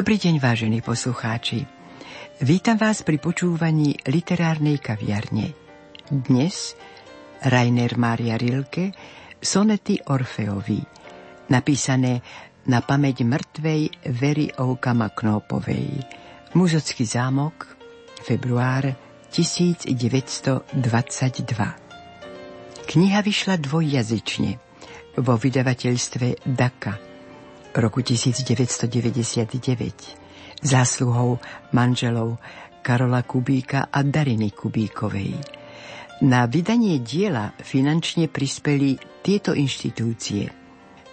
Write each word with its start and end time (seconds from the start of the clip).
Dobrý 0.00 0.16
deň, 0.16 0.40
vážení 0.40 0.80
poslucháči. 0.80 1.68
Vítam 2.40 2.80
vás 2.80 3.04
pri 3.04 3.20
počúvaní 3.20 4.00
literárnej 4.08 4.80
kaviarne. 4.80 5.52
Dnes 6.08 6.72
Rainer 7.44 8.00
Mária 8.00 8.40
Rilke 8.40 8.96
Sonety 9.44 10.00
Orfeovi, 10.08 10.80
napísané 11.52 12.24
na 12.64 12.80
pamäť 12.80 13.28
mŕtvej 13.28 14.08
Very 14.16 14.48
Oukama 14.56 15.12
Knópovej. 15.12 16.00
Muzocký 16.56 17.04
zámok, 17.04 17.68
február 18.24 18.96
1922. 19.28 20.80
Kniha 22.88 23.20
vyšla 23.20 23.54
dvojjazyčne 23.60 24.50
vo 25.20 25.36
vydavateľstve 25.36 26.48
Daka– 26.48 26.96
roku 27.76 28.02
1999 28.02 30.20
zásluhou 30.60 31.40
manželov 31.72 32.36
Karola 32.82 33.22
Kubíka 33.22 33.88
a 33.92 34.02
Dariny 34.02 34.50
Kubíkovej. 34.52 35.34
Na 36.20 36.44
vydanie 36.44 37.00
diela 37.00 37.56
finančne 37.56 38.28
prispeli 38.28 39.00
tieto 39.24 39.56
inštitúcie. 39.56 40.52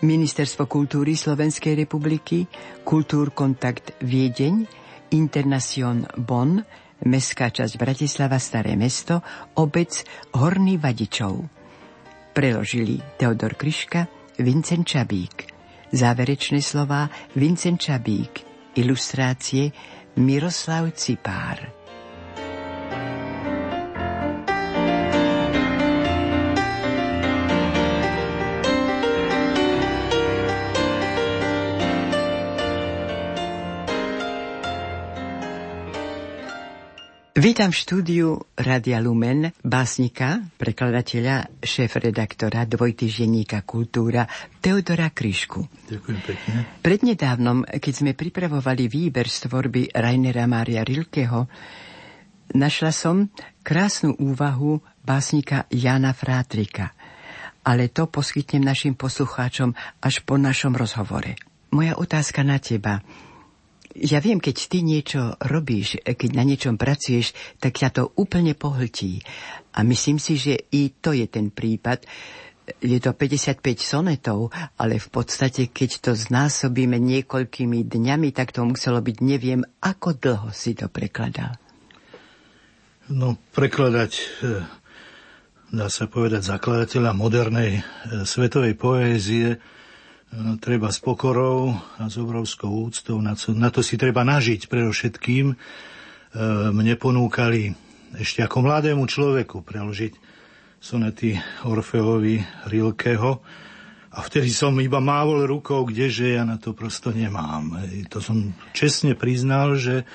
Ministerstvo 0.03 0.69
kultúry 0.69 1.17
Slovenskej 1.17 1.73
republiky, 1.73 2.45
Kultúr 2.85 3.33
Kontakt 3.33 3.97
Viedeň, 4.03 4.67
Internacion 5.15 6.05
Bonn, 6.19 6.61
Mestská 7.07 7.49
časť 7.49 7.77
Bratislava 7.77 8.37
Staré 8.37 8.77
mesto, 8.77 9.21
obec 9.57 10.05
Horný 10.37 10.77
Vadičov. 10.77 11.33
Preložili 12.33 13.01
Teodor 13.17 13.57
Kryška, 13.57 14.05
Vincent 14.37 14.85
Čabík. 14.85 15.56
Záverečné 15.93 16.59
slova 16.59 17.07
Vincent 17.35 17.79
Čabík, 17.79 18.43
ilustrácie 18.75 19.71
Miroslav 20.19 20.91
Cipár. 20.97 21.76
Vítam 37.37 37.69
v 37.69 37.77
štúdiu 37.77 38.27
Radia 38.57 38.97
Lumen 38.97 39.53
básnika, 39.61 40.41
prekladateľa, 40.57 41.61
šéf-redaktora 41.61 42.65
dvojtyženíka 42.65 43.61
Kultúra 43.61 44.25
Teodora 44.57 45.13
Kryšku. 45.13 45.85
Ďakujem 45.85 46.21
pekne. 46.25 46.65
Prednedávnom, 46.81 47.61
keď 47.61 47.93
sme 47.93 48.17
pripravovali 48.17 48.89
výber 48.89 49.29
z 49.29 49.45
tvorby 49.45 49.93
Rainera 49.93 50.49
Mária 50.49 50.81
Rilkeho, 50.81 51.45
našla 52.57 52.89
som 52.89 53.29
krásnu 53.61 54.17
úvahu 54.17 54.81
básnika 55.05 55.69
Jana 55.69 56.17
Frátrika. 56.17 56.97
Ale 57.61 57.93
to 57.93 58.09
poskytnem 58.09 58.65
našim 58.65 58.97
poslucháčom 58.97 59.77
až 60.01 60.25
po 60.25 60.41
našom 60.41 60.73
rozhovore. 60.73 61.37
Moja 61.69 62.01
otázka 62.01 62.41
na 62.41 62.57
teba– 62.57 62.97
ja 63.97 64.21
viem, 64.21 64.37
keď 64.37 64.55
ty 64.69 64.85
niečo 64.85 65.33
robíš, 65.41 65.97
keď 66.05 66.29
na 66.37 66.45
niečom 66.45 66.77
pracuješ, 66.77 67.33
tak 67.57 67.81
ťa 67.81 67.89
to 67.89 68.03
úplne 68.13 68.53
pohltí. 68.53 69.25
A 69.73 69.81
myslím 69.81 70.21
si, 70.21 70.37
že 70.37 70.69
i 70.69 70.93
to 70.93 71.17
je 71.17 71.25
ten 71.25 71.49
prípad. 71.49 72.05
Je 72.83 72.99
to 72.99 73.15
55 73.15 73.63
sonetov, 73.79 74.53
ale 74.77 75.01
v 75.01 75.09
podstate, 75.09 75.71
keď 75.71 75.89
to 76.03 76.11
znásobíme 76.13 76.99
niekoľkými 76.99 77.87
dňami, 77.87 78.29
tak 78.35 78.53
to 78.53 78.67
muselo 78.67 79.01
byť 79.01 79.17
neviem, 79.23 79.65
ako 79.81 80.13
dlho 80.19 80.49
si 80.51 80.77
to 80.77 80.91
prekladal. 80.91 81.57
No, 83.07 83.39
prekladať, 83.55 84.11
e, 84.19 84.23
dá 85.71 85.87
sa 85.87 86.11
povedať, 86.11 86.43
zakladateľa 86.43 87.15
modernej 87.15 87.79
e, 87.79 87.81
svetovej 88.27 88.75
poézie, 88.75 89.63
treba 90.59 90.91
s 90.91 90.99
pokorou 90.99 91.73
a 91.97 92.11
s 92.11 92.19
obrovskou 92.19 92.69
úctou. 92.69 93.19
Na 93.23 93.33
to, 93.33 93.55
na 93.55 93.71
to 93.71 93.79
si 93.79 93.95
treba 93.95 94.27
nažiť 94.27 94.67
predovšetkým. 94.67 95.45
E, 95.51 95.55
mne 96.71 96.95
ponúkali 96.99 97.71
ešte 98.19 98.43
ako 98.43 98.67
mladému 98.67 99.07
človeku 99.07 99.63
preložiť 99.63 100.13
sonety 100.77 101.35
Orfeovi 101.65 102.43
Rilkeho. 102.69 103.31
A 104.17 104.19
vtedy 104.25 104.49
som 104.49 104.73
iba 104.81 104.97
mávol 104.97 105.45
rukou, 105.45 105.85
kdeže 105.85 106.37
ja 106.37 106.43
na 106.43 106.57
to 106.57 106.73
prosto 106.73 107.13
nemám. 107.13 107.77
To 108.09 108.17
som 108.17 108.55
čestne 108.73 109.13
priznal, 109.15 109.79
že 109.79 110.03
e, 110.03 110.05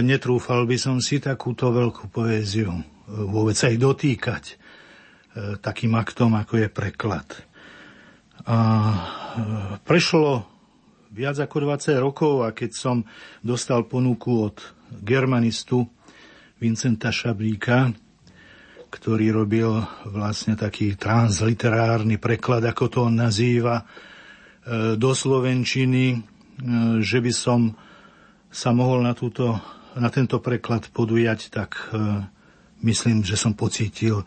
netrúfal 0.00 0.64
by 0.64 0.76
som 0.80 0.96
si 0.98 1.20
takúto 1.20 1.70
veľkú 1.70 2.08
poéziu 2.08 2.72
e, 2.72 2.82
vôbec 3.06 3.56
aj 3.56 3.74
dotýkať 3.76 4.44
takým 5.62 5.94
aktom, 5.94 6.34
ako 6.34 6.58
je 6.58 6.66
preklad. 6.66 7.49
A 8.50 8.58
e, 8.58 8.94
prešlo 9.86 10.42
viac 11.14 11.38
ako 11.38 11.70
20 11.70 12.02
rokov 12.02 12.42
a 12.42 12.50
keď 12.50 12.70
som 12.74 12.96
dostal 13.46 13.86
ponuku 13.86 14.50
od 14.50 14.58
germanistu 14.90 15.86
Vincenta 16.58 17.14
Šabríka, 17.14 17.94
ktorý 18.90 19.30
robil 19.30 19.70
vlastne 20.10 20.58
taký 20.58 20.98
transliterárny 20.98 22.18
preklad, 22.18 22.66
ako 22.66 22.84
to 22.90 22.98
on 23.06 23.22
nazýva, 23.22 23.78
e, 23.78 23.84
do 24.98 25.14
Slovenčiny, 25.14 26.06
e, 26.10 26.18
že 26.98 27.22
by 27.22 27.30
som 27.30 27.70
sa 28.50 28.74
mohol 28.74 29.06
na, 29.06 29.14
túto, 29.14 29.62
na 29.94 30.10
tento 30.10 30.42
preklad 30.42 30.90
podujať, 30.90 31.54
tak 31.54 31.94
myslím, 32.82 33.22
že 33.22 33.38
som 33.38 33.54
pocítil 33.54 34.26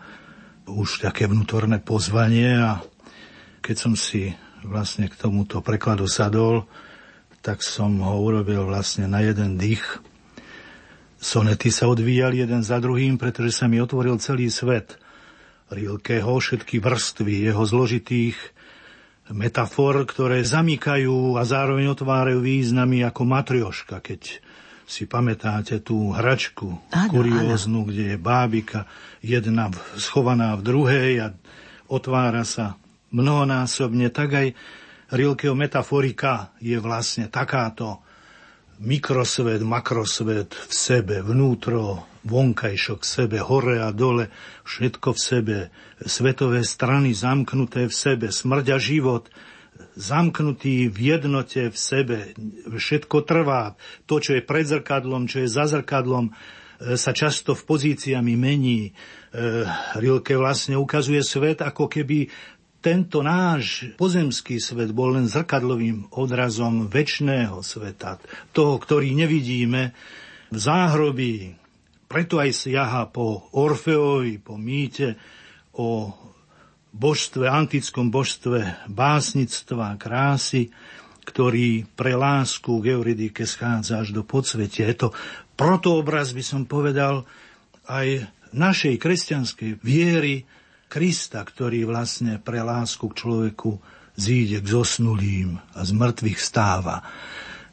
už 0.64 1.04
také 1.04 1.28
vnútorné 1.28 1.84
pozvanie 1.84 2.56
a 2.56 2.80
keď 3.64 3.76
som 3.80 3.96
si 3.96 4.36
vlastne 4.68 5.08
k 5.08 5.16
tomuto 5.16 5.64
prekladu 5.64 6.04
sadol, 6.04 6.68
tak 7.40 7.64
som 7.64 8.04
ho 8.04 8.20
urobil 8.20 8.68
vlastne 8.68 9.08
na 9.08 9.24
jeden 9.24 9.56
dých. 9.56 9.84
Sonety 11.24 11.72
sa 11.72 11.88
odvíjali 11.88 12.44
jeden 12.44 12.60
za 12.60 12.84
druhým, 12.84 13.16
pretože 13.16 13.56
sa 13.56 13.72
mi 13.72 13.80
otvoril 13.80 14.20
celý 14.20 14.52
svet 14.52 15.00
Rilkeho, 15.72 16.36
všetky 16.36 16.84
vrstvy 16.84 17.48
jeho 17.48 17.64
zložitých 17.64 18.36
metafor, 19.32 20.04
ktoré 20.04 20.44
zamykajú 20.44 21.40
a 21.40 21.48
zároveň 21.48 21.96
otvárajú 21.96 22.44
významy 22.44 23.08
ako 23.08 23.24
matrioška, 23.24 24.04
keď 24.04 24.44
si 24.84 25.08
pamätáte 25.08 25.80
tú 25.80 26.12
hračku 26.12 26.76
áno, 26.92 27.08
kurióznu, 27.08 27.88
áno. 27.88 27.90
kde 27.90 28.04
je 28.14 28.18
bábika, 28.20 28.84
jedna 29.24 29.72
schovaná 29.96 30.60
v 30.60 30.62
druhej 30.68 31.12
a 31.24 31.28
otvára 31.88 32.44
sa 32.44 32.76
mnohonásobne, 33.14 34.10
tak 34.10 34.30
aj 34.34 34.48
Rilkeho 35.14 35.54
metaforika 35.54 36.52
je 36.58 36.76
vlastne 36.82 37.30
takáto 37.30 38.02
mikrosvet, 38.82 39.62
makrosvet 39.62 40.52
v 40.52 40.74
sebe, 40.74 41.16
vnútro, 41.22 42.04
vonkajšok 42.26 43.00
v 43.04 43.08
sebe, 43.08 43.38
hore 43.40 43.78
a 43.80 43.94
dole, 43.94 44.34
všetko 44.66 45.14
v 45.14 45.20
sebe, 45.20 45.58
svetové 46.02 46.66
strany 46.66 47.14
zamknuté 47.14 47.86
v 47.88 47.94
sebe, 47.94 48.28
smrť 48.34 48.66
a 48.74 48.78
život, 48.82 49.30
zamknutý 49.94 50.90
v 50.90 50.98
jednote 50.98 51.70
v 51.70 51.78
sebe, 51.78 52.18
všetko 52.66 53.18
trvá. 53.28 53.78
To, 54.10 54.18
čo 54.18 54.34
je 54.34 54.42
pred 54.46 54.66
zrkadlom, 54.66 55.30
čo 55.30 55.44
je 55.46 55.50
za 55.52 55.70
zrkadlom, 55.70 56.32
e, 56.32 56.34
sa 56.98 57.14
často 57.14 57.54
v 57.54 57.66
pozíciami 57.68 58.34
mení. 58.34 58.90
E, 58.90 58.92
Rilke 59.98 60.38
vlastne 60.38 60.80
ukazuje 60.80 61.22
svet, 61.22 61.62
ako 61.62 61.90
keby 61.90 62.30
tento 62.84 63.24
náš 63.24 63.96
pozemský 63.96 64.60
svet 64.60 64.92
bol 64.92 65.16
len 65.16 65.32
zrkadlovým 65.32 66.12
odrazom 66.20 66.92
väčšného 66.92 67.64
sveta, 67.64 68.20
toho, 68.52 68.76
ktorý 68.76 69.16
nevidíme, 69.16 69.96
v 70.54 70.58
záhrobí. 70.60 71.58
Preto 72.06 72.38
aj 72.38 72.54
siaha 72.54 73.10
po 73.10 73.50
Orfeovi, 73.58 74.38
po 74.38 74.54
mýte 74.60 75.18
o 75.74 76.14
božstve, 76.94 77.50
antickom 77.50 78.14
božstve 78.14 78.86
básnictva, 78.86 79.98
krásy, 79.98 80.70
ktorý 81.26 81.90
pre 81.98 82.14
lásku 82.14 82.70
k 82.84 82.94
Euridike 82.94 83.50
schádza 83.50 84.06
až 84.06 84.14
do 84.14 84.22
podsvetia. 84.22 84.92
Je 84.92 85.08
to 85.08 85.10
protoobraz, 85.58 86.36
by 86.38 86.44
som 86.46 86.70
povedal, 86.70 87.26
aj 87.90 88.30
našej 88.54 89.02
kresťanskej 89.02 89.82
viery 89.82 90.46
Krista, 90.94 91.42
ktorý 91.42 91.90
vlastne 91.90 92.38
pre 92.38 92.62
lásku 92.62 93.02
k 93.10 93.18
človeku 93.18 93.82
zíde 94.14 94.62
k 94.62 94.68
zosnulým 94.70 95.58
a 95.74 95.82
z 95.82 95.90
mŕtvych 95.90 96.38
stáva. 96.38 97.02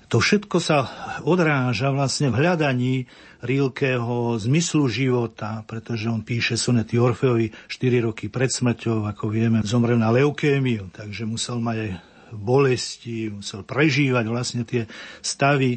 To 0.08 0.24
všetko 0.24 0.56
sa 0.56 0.88
odráža 1.28 1.92
vlastne 1.92 2.32
v 2.32 2.40
hľadaní 2.40 3.04
Rilkeho 3.44 4.40
zmyslu 4.40 4.88
života, 4.88 5.68
pretože 5.68 6.08
on 6.08 6.24
píše 6.24 6.56
sonety 6.56 6.96
Orfeovi 6.96 7.52
4 7.68 8.08
roky 8.08 8.32
pred 8.32 8.48
smrťou, 8.48 9.04
ako 9.04 9.28
vieme, 9.28 9.60
zomrel 9.68 10.00
na 10.00 10.08
leukémiu, 10.08 10.88
takže 10.88 11.28
musel 11.28 11.60
mať 11.60 11.76
aj 11.76 11.90
bolesti, 12.32 13.28
musel 13.36 13.68
prežívať 13.68 14.24
vlastne 14.32 14.64
tie 14.64 14.88
stavy 15.20 15.76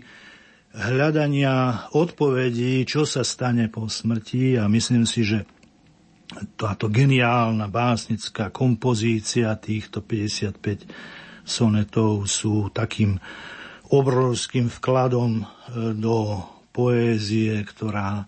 hľadania 0.74 1.86
odpovedí, 1.92 2.88
čo 2.88 3.04
sa 3.04 3.22
stane 3.28 3.68
po 3.68 3.92
smrti 3.92 4.58
a 4.58 4.66
myslím 4.72 5.04
si, 5.04 5.28
že 5.28 5.44
táto 6.58 6.90
geniálna 6.90 7.70
básnická 7.70 8.50
kompozícia 8.50 9.54
týchto 9.58 10.02
55 10.02 10.88
sonetov 11.44 12.26
sú 12.26 12.72
takým 12.72 13.20
obrovským 13.92 14.72
vkladom 14.72 15.44
e, 15.44 15.46
do 15.94 16.42
poézie, 16.74 17.62
ktorá, 17.62 18.26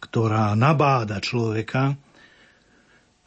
ktorá 0.00 0.56
nabáda 0.56 1.20
človeka, 1.20 1.92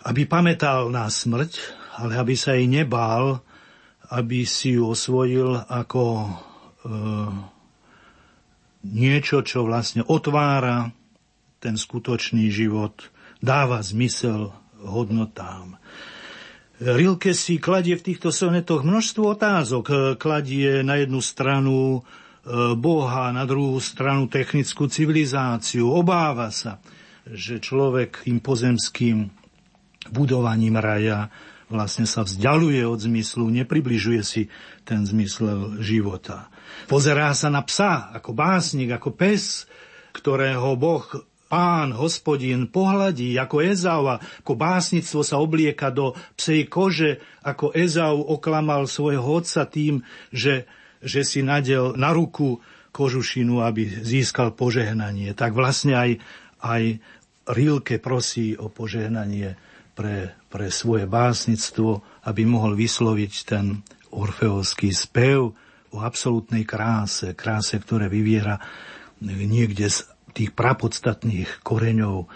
aby 0.07 0.25
pamätal 0.25 0.89
na 0.89 1.05
smrť, 1.11 1.59
ale 1.99 2.17
aby 2.17 2.33
sa 2.33 2.55
jej 2.55 2.65
nebál, 2.65 3.43
aby 4.09 4.47
si 4.47 4.79
ju 4.79 4.89
osvojil 4.89 5.59
ako 5.69 6.03
e, 6.25 6.29
niečo, 8.89 9.43
čo 9.43 9.67
vlastne 9.67 10.01
otvára 10.07 10.89
ten 11.59 11.75
skutočný 11.75 12.47
život, 12.49 13.11
dáva 13.39 13.79
zmysel 13.79 14.51
hodnotám. 14.83 15.79
Rilke 16.79 17.35
si 17.35 17.59
kladie 17.59 17.99
v 17.99 18.05
týchto 18.11 18.31
sonetoch 18.31 18.87
množstvo 18.87 19.35
otázok. 19.35 19.85
Kladie 20.15 20.79
na 20.79 20.95
jednu 20.95 21.19
stranu 21.19 21.99
e, 21.99 22.01
Boha, 22.79 23.35
na 23.35 23.43
druhú 23.43 23.75
stranu 23.83 24.31
technickú 24.31 24.87
civilizáciu. 24.87 25.91
Obáva 25.91 26.47
sa, 26.55 26.79
že 27.27 27.59
človek 27.59 28.23
tým 28.23 28.39
pozemským 28.39 29.27
budovaním 30.07 30.79
raja 30.79 31.27
vlastne 31.67 32.07
sa 32.07 32.25
vzdialuje 32.25 32.81
od 32.87 32.97
zmyslu, 32.97 33.51
nepribližuje 33.51 34.21
si 34.25 34.41
ten 34.87 35.05
zmysel 35.05 35.83
života. 35.83 36.49
Pozerá 36.89 37.35
sa 37.35 37.51
na 37.53 37.61
psa 37.61 38.09
ako 38.15 38.33
básnik, 38.33 38.89
ako 38.89 39.13
pes, 39.13 39.69
ktorého 40.15 40.73
Boh 40.79 41.05
pán, 41.49 41.97
hospodin 41.97 42.69
pohľadí 42.69 43.33
ako 43.41 43.65
Ezau 43.65 44.05
a 44.05 44.21
ako 44.21 44.53
básnictvo 44.53 45.25
sa 45.25 45.41
oblieka 45.41 45.89
do 45.89 46.13
psej 46.37 46.69
kože, 46.69 47.17
ako 47.41 47.73
Ezau 47.73 48.21
oklamal 48.21 48.85
svojho 48.85 49.25
otca 49.25 49.65
tým, 49.65 50.05
že, 50.29 50.69
že 51.01 51.25
si 51.25 51.41
nadel 51.41 51.97
na 51.97 52.13
ruku 52.13 52.61
kožušinu, 52.93 53.65
aby 53.65 53.89
získal 54.05 54.53
požehnanie. 54.53 55.33
Tak 55.33 55.57
vlastne 55.57 55.97
aj, 55.97 56.11
aj 56.61 56.83
Rilke 57.49 57.97
prosí 57.97 58.53
o 58.53 58.69
požehnanie 58.69 59.57
pre, 59.97 60.37
pre 60.53 60.69
svoje 60.69 61.09
básnictvo, 61.09 62.05
aby 62.29 62.45
mohol 62.45 62.77
vysloviť 62.77 63.33
ten 63.49 63.81
orfeovský 64.13 64.93
spev, 64.93 65.57
o 65.89 66.05
absolútnej 66.05 66.69
kráse, 66.69 67.33
kráse, 67.33 67.81
ktoré 67.81 68.13
vyviera 68.13 68.61
niekde 69.25 69.89
z 69.89 70.05
tých 70.31 70.51
prapodstatných 70.53 71.65
koreňov 71.65 72.17
e, 72.23 72.27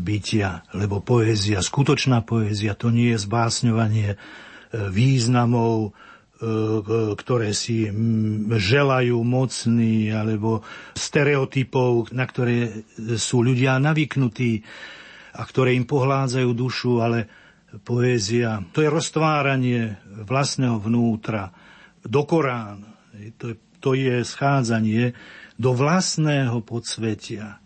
bytia, 0.00 0.66
lebo 0.74 1.00
poézia, 1.00 1.62
skutočná 1.62 2.24
poézia, 2.24 2.76
to 2.76 2.90
nie 2.90 3.14
je 3.14 3.22
zbásňovanie 3.22 4.08
e, 4.14 4.16
významov, 4.90 5.90
e, 5.90 5.90
ktoré 7.16 7.50
si 7.56 7.88
želajú 8.50 9.18
mocní, 9.22 10.10
alebo 10.10 10.64
stereotypov, 10.96 12.12
na 12.12 12.24
ktoré 12.24 12.84
sú 13.16 13.44
ľudia 13.44 13.78
navyknutí 13.78 14.64
a 15.36 15.42
ktoré 15.44 15.76
im 15.76 15.84
pohládzajú 15.84 16.50
dušu, 16.56 16.92
ale 17.04 17.28
poézia, 17.84 18.64
to 18.72 18.80
je 18.80 18.88
roztváranie 18.88 20.00
vlastného 20.24 20.80
vnútra, 20.80 21.52
do 22.06 22.22
Korán. 22.24 22.86
To, 23.42 23.58
to 23.82 23.90
je 23.98 24.22
schádzanie 24.22 25.12
do 25.56 25.72
vlastného 25.72 26.60
podsvetia, 26.60 27.60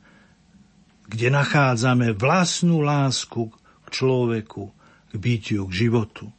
kde 1.11 1.27
nachádzame 1.31 2.15
vlastnú 2.15 2.87
lásku 2.87 3.51
k 3.51 3.87
človeku, 3.91 4.71
k 5.11 5.13
bytiu, 5.19 5.67
k 5.67 5.73
životu. 5.87 6.31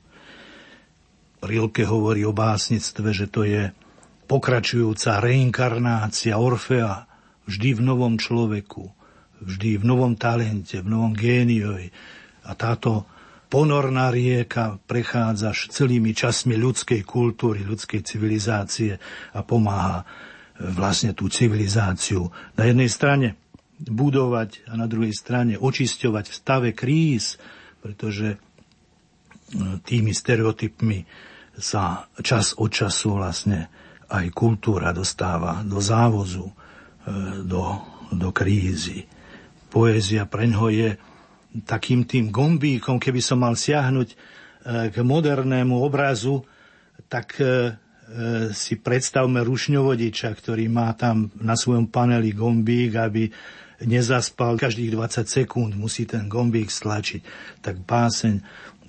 Rilke 1.44 1.84
hovorí 1.84 2.24
o 2.24 2.32
básnictve, 2.32 3.12
že 3.12 3.28
to 3.28 3.44
je 3.44 3.76
pokračujúca 4.32 5.20
reinkarnácia 5.20 6.40
Orfea 6.40 7.04
vždy 7.52 7.70
v 7.76 7.82
novom 7.84 8.16
človeku, 8.16 8.88
vždy 9.44 9.82
v 9.82 9.84
novom 9.84 10.16
talente, 10.16 10.80
v 10.80 10.88
novom 10.88 11.12
géniovi. 11.12 11.92
A 12.48 12.56
táto 12.56 13.04
ponorná 13.52 14.08
rieka 14.08 14.80
prechádza 14.88 15.52
celými 15.52 16.16
časmi 16.16 16.56
ľudskej 16.56 17.04
kultúry, 17.04 17.68
ľudskej 17.68 18.08
civilizácie 18.08 18.96
a 19.36 19.44
pomáha 19.44 20.08
vlastne 20.70 21.18
tú 21.18 21.26
civilizáciu 21.26 22.30
na 22.54 22.70
jednej 22.70 22.90
strane 22.92 23.28
budovať 23.82 24.70
a 24.70 24.78
na 24.78 24.86
druhej 24.86 25.14
strane 25.18 25.58
očisťovať 25.58 26.26
v 26.30 26.36
stave 26.38 26.70
kríz, 26.78 27.42
pretože 27.82 28.38
e, 28.38 28.38
tými 29.82 30.14
stereotypmi 30.14 31.02
sa 31.58 32.06
čas 32.22 32.54
od 32.62 32.70
času 32.70 33.18
vlastne 33.18 33.74
aj 34.12 34.30
kultúra 34.38 34.94
dostáva 34.94 35.66
do 35.66 35.82
závozu, 35.82 36.46
e, 36.46 36.54
do, 37.42 37.82
do 38.14 38.30
krízy. 38.30 39.10
Poézia 39.72 40.30
preňho 40.30 40.68
je 40.70 40.90
takým 41.66 42.06
tým 42.06 42.30
gombíkom, 42.30 43.02
keby 43.02 43.18
som 43.18 43.42
mal 43.42 43.58
siahnuť 43.58 44.10
e, 44.14 44.16
k 44.94 44.96
modernému 45.02 45.74
obrazu, 45.82 46.46
tak 47.10 47.42
si 48.52 48.76
predstavme 48.76 49.40
rušňovodiča, 49.40 50.30
ktorý 50.36 50.68
má 50.68 50.92
tam 51.00 51.32
na 51.40 51.56
svojom 51.56 51.88
paneli 51.88 52.36
gombík, 52.36 52.92
aby 53.00 53.32
nezaspal. 53.88 54.60
Každých 54.60 54.94
20 54.94 55.26
sekúnd 55.26 55.72
musí 55.80 56.04
ten 56.06 56.28
gombík 56.28 56.68
stlačiť. 56.68 57.22
Tak 57.64 57.88
báseň 57.88 58.36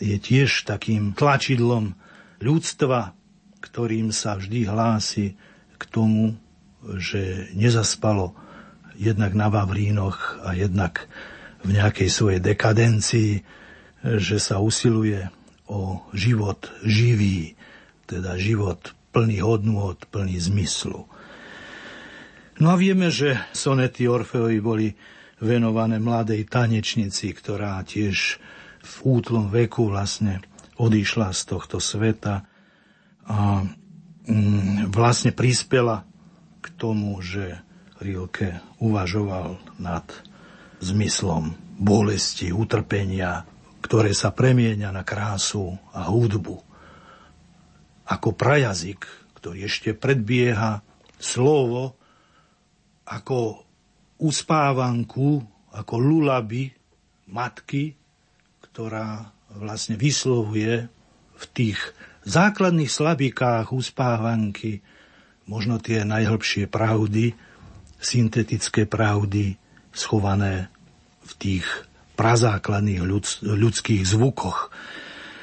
je 0.02 0.16
tiež 0.18 0.66
takým 0.66 1.14
tlačidlom 1.14 1.94
ľudstva, 2.42 3.14
ktorým 3.62 4.10
sa 4.10 4.34
vždy 4.34 4.66
hlási 4.66 5.38
k 5.78 5.82
tomu, 5.86 6.34
že 6.98 7.54
nezaspalo 7.54 8.34
jednak 8.98 9.38
na 9.38 9.46
Vavrínoch 9.46 10.42
a 10.42 10.58
jednak 10.58 11.06
v 11.62 11.78
nejakej 11.78 12.10
svojej 12.10 12.40
dekadencii, 12.42 13.46
že 14.02 14.36
sa 14.42 14.58
usiluje 14.58 15.30
o 15.70 16.02
život 16.10 16.74
živý, 16.82 17.54
teda 18.10 18.34
život 18.34 18.98
plný 19.12 19.44
hodnôt, 19.44 19.96
plný 20.08 20.40
zmyslu. 20.40 21.06
No 22.60 22.66
a 22.72 22.76
vieme, 22.76 23.12
že 23.12 23.36
sonety 23.52 24.08
Orfeovi 24.08 24.58
boli 24.60 24.88
venované 25.42 25.98
mladej 25.98 26.46
tanečnici, 26.48 27.34
ktorá 27.34 27.82
tiež 27.82 28.38
v 28.82 28.94
útlom 29.02 29.50
veku 29.50 29.90
vlastne 29.90 30.42
odišla 30.78 31.30
z 31.34 31.40
tohto 31.46 31.78
sveta 31.78 32.46
a 33.26 33.62
mm, 34.26 34.90
vlastne 34.90 35.30
prispela 35.30 36.02
k 36.62 36.66
tomu, 36.78 37.18
že 37.22 37.62
Rilke 38.02 38.58
uvažoval 38.82 39.78
nad 39.78 40.06
zmyslom 40.82 41.54
bolesti, 41.78 42.50
utrpenia, 42.50 43.46
ktoré 43.82 44.14
sa 44.14 44.34
premieňa 44.34 44.90
na 44.90 45.02
krásu 45.06 45.78
a 45.94 46.10
hudbu. 46.10 46.71
Ako 48.08 48.34
prajazyk, 48.34 49.06
ktorý 49.38 49.66
ešte 49.66 49.94
predbieha 49.94 50.82
slovo 51.22 51.94
ako 53.06 53.62
uspávanku, 54.22 55.42
ako 55.74 55.94
lulaby 55.98 56.70
matky, 57.30 57.94
ktorá 58.70 59.30
vlastne 59.52 59.98
vyslovuje 59.98 60.86
v 61.36 61.44
tých 61.52 61.78
základných 62.22 62.88
slabikách 62.88 63.74
uspávanky 63.74 64.80
možno 65.50 65.82
tie 65.82 66.06
najhlbšie 66.06 66.70
pravdy, 66.70 67.34
syntetické 67.98 68.86
pravdy 68.86 69.58
schované 69.90 70.70
v 71.26 71.32
tých 71.38 71.66
prazákladných 72.14 73.02
ľudských 73.42 74.02
zvukoch. 74.06 74.70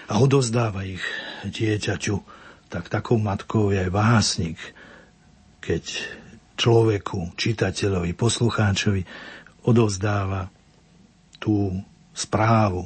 A 0.10 0.14
odozdáva 0.18 0.88
ich 0.88 1.04
dieťaťu, 1.46 2.39
tak 2.70 2.88
takou 2.88 3.18
matkou 3.18 3.74
je 3.74 3.82
aj 3.82 3.92
básnik, 3.92 4.58
keď 5.60 5.84
človeku, 6.56 7.34
čitateľovi, 7.34 8.14
poslucháčovi 8.14 9.02
odovzdáva 9.66 10.48
tú 11.42 11.82
správu 12.14 12.86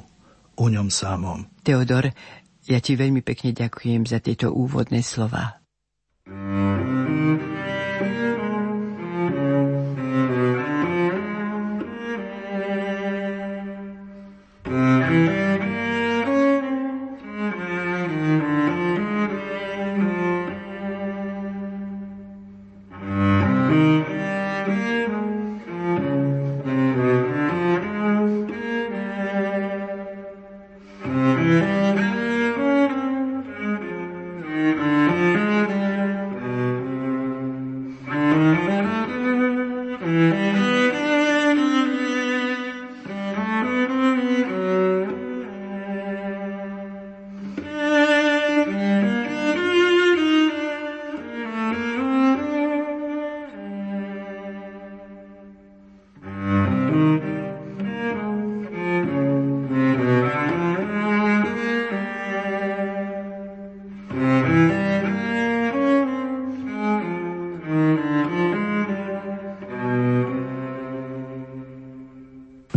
o 0.56 0.66
ňom 0.70 0.88
samom. 0.88 1.46
Teodor, 1.66 2.10
ja 2.64 2.80
ti 2.80 2.96
veľmi 2.96 3.20
pekne 3.20 3.52
ďakujem 3.52 4.08
za 4.08 4.24
tieto 4.24 4.56
úvodné 4.56 5.04
slova. 5.04 5.60
Mm-hmm. 6.30 7.53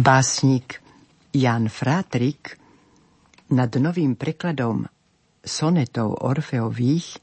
Básnik 0.07 0.79
Jan 1.35 1.67
Fratrik 1.67 2.55
nad 3.51 3.75
novým 3.75 4.15
prekladom 4.15 4.87
sonetov 5.43 6.23
Orfeových 6.23 7.19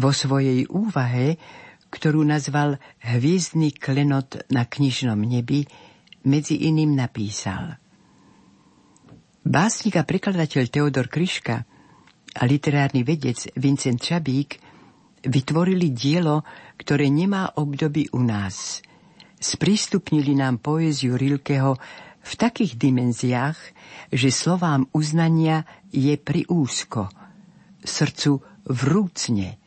vo 0.00 0.08
svojej 0.08 0.64
úvahe, 0.72 1.36
ktorú 1.92 2.24
nazval 2.24 2.80
Hviezdny 2.96 3.76
klenot 3.76 4.40
na 4.48 4.64
knižnom 4.64 5.20
nebi, 5.20 5.68
medzi 6.24 6.64
iným 6.64 6.96
napísal. 6.96 7.76
Básnik 9.44 10.00
a 10.00 10.08
prekladateľ 10.08 10.64
Teodor 10.72 11.12
Kryška 11.12 11.60
a 12.32 12.42
literárny 12.48 13.04
vedec 13.04 13.52
Vincent 13.60 14.00
Čabík 14.00 14.56
vytvorili 15.28 15.92
dielo, 15.92 16.40
ktoré 16.80 17.12
nemá 17.12 17.52
obdoby 17.60 18.08
u 18.16 18.24
nás– 18.24 18.80
sprístupnili 19.42 20.38
nám 20.38 20.62
poéziu 20.62 21.18
Rilkeho 21.18 21.76
v 22.22 22.32
takých 22.38 22.78
dimenziách, 22.78 23.58
že 24.14 24.30
slovám 24.30 24.86
uznania 24.94 25.66
je 25.90 26.14
pri 26.14 26.46
úzko, 26.46 27.10
srdcu 27.82 28.38
vrúcne 28.70 29.58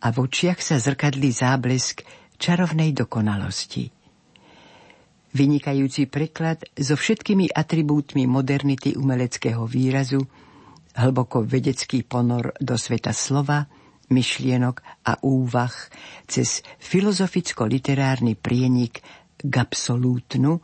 a 0.00 0.06
v 0.08 0.16
očiach 0.24 0.64
sa 0.64 0.80
zrkadlí 0.80 1.28
záblesk 1.28 2.00
čarovnej 2.40 2.96
dokonalosti. 2.96 3.92
Vynikajúci 5.30 6.10
preklad 6.10 6.64
so 6.74 6.96
všetkými 6.98 7.52
atribútmi 7.52 8.26
modernity 8.26 8.98
umeleckého 8.98 9.62
výrazu, 9.68 10.24
hlboko 10.96 11.46
vedecký 11.46 12.02
ponor 12.02 12.50
do 12.58 12.74
sveta 12.74 13.14
slova, 13.14 13.68
myšlienok 14.10 15.06
a 15.06 15.16
úvah 15.22 15.72
cez 16.26 16.66
filozoficko-literárny 16.82 18.34
prienik 18.36 19.00
k 19.40 19.54
absolútnu, 19.56 20.60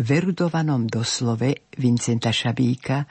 verudovanom 0.00 0.88
doslove 0.88 1.70
Vincenta 1.76 2.32
Šabíka, 2.32 3.04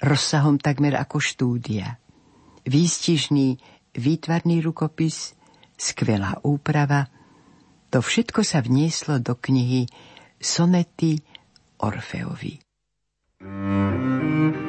rozsahom 0.00 0.56
takmer 0.62 0.96
ako 0.96 1.18
štúdia. 1.18 1.98
Výstižný, 2.66 3.58
výtvarný 3.98 4.62
rukopis, 4.62 5.34
skvelá 5.74 6.40
úprava, 6.46 7.10
to 7.90 8.02
všetko 8.02 8.42
sa 8.42 8.62
vnieslo 8.62 9.22
do 9.22 9.38
knihy 9.38 9.86
Sonety 10.38 11.20
Orfeovi. 11.82 12.58
Mm-hmm. 13.42 14.65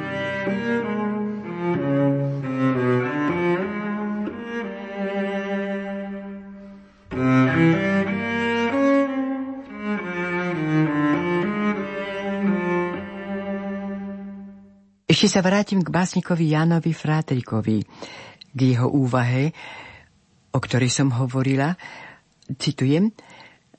Ešte 15.08 15.34
sa 15.34 15.42
vrátim 15.42 15.82
k 15.82 15.90
básnikovi 15.90 16.54
Jánovi 16.54 16.94
Frátrikovi, 16.94 17.82
k 18.54 18.58
jeho 18.62 18.86
úvahe, 18.86 19.50
o 20.54 20.62
ktorej 20.62 20.94
som 20.94 21.10
hovorila. 21.10 21.74
Citujem, 22.54 23.10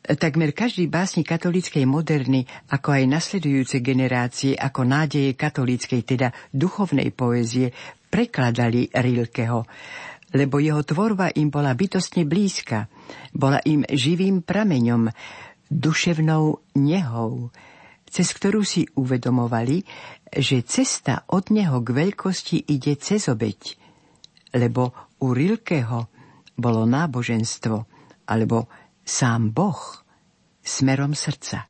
Takmer 0.03 0.51
každý 0.51 0.91
básnik 0.91 1.31
katolíckej 1.31 1.87
moderny, 1.87 2.43
ako 2.75 2.91
aj 2.91 3.03
nasledujúce 3.07 3.79
generácie 3.79 4.57
ako 4.57 4.83
nádeje 4.83 5.37
katolíckej, 5.37 6.01
teda 6.03 6.33
duchovnej 6.51 7.13
poézie, 7.15 7.71
prekladali 8.11 8.89
Rilkeho, 8.89 9.63
lebo 10.33 10.61
jeho 10.61 10.85
tvorba 10.85 11.33
im 11.33 11.49
bola 11.49 11.73
bytostne 11.73 12.25
blízka, 12.25 12.89
bola 13.33 13.57
im 13.65 13.81
živým 13.85 14.45
prameňom, 14.45 15.09
duševnou 15.69 16.75
nehou, 16.81 17.53
cez 18.09 18.33
ktorú 18.33 18.65
si 18.65 18.89
uvedomovali, 18.97 19.85
že 20.33 20.65
cesta 20.65 21.25
od 21.29 21.53
neho 21.53 21.81
k 21.85 21.89
veľkosti 21.93 22.57
ide 22.65 22.97
cez 22.97 23.29
obeď, 23.29 23.77
lebo 24.57 25.13
u 25.21 25.33
Rilkeho 25.33 26.09
bolo 26.57 26.83
náboženstvo, 26.89 27.77
alebo 28.29 28.69
sám 29.05 29.53
Boh 29.53 29.81
smerom 30.61 31.13
srdca. 31.13 31.69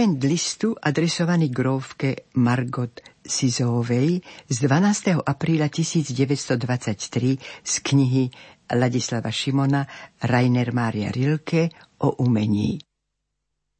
Fragment 0.00 0.24
listu 0.24 0.72
adresovaný 0.80 1.52
grófke 1.52 2.32
Margot 2.40 3.04
Sizovej 3.20 4.24
z 4.48 4.56
12. 4.64 5.20
apríla 5.20 5.68
1923 5.68 7.36
z 7.60 7.74
knihy 7.84 8.32
Ladislava 8.80 9.28
Šimona 9.28 9.84
Rainer 10.24 10.72
Mária 10.72 11.12
Rilke 11.12 11.68
o 12.00 12.16
umení. 12.16 12.80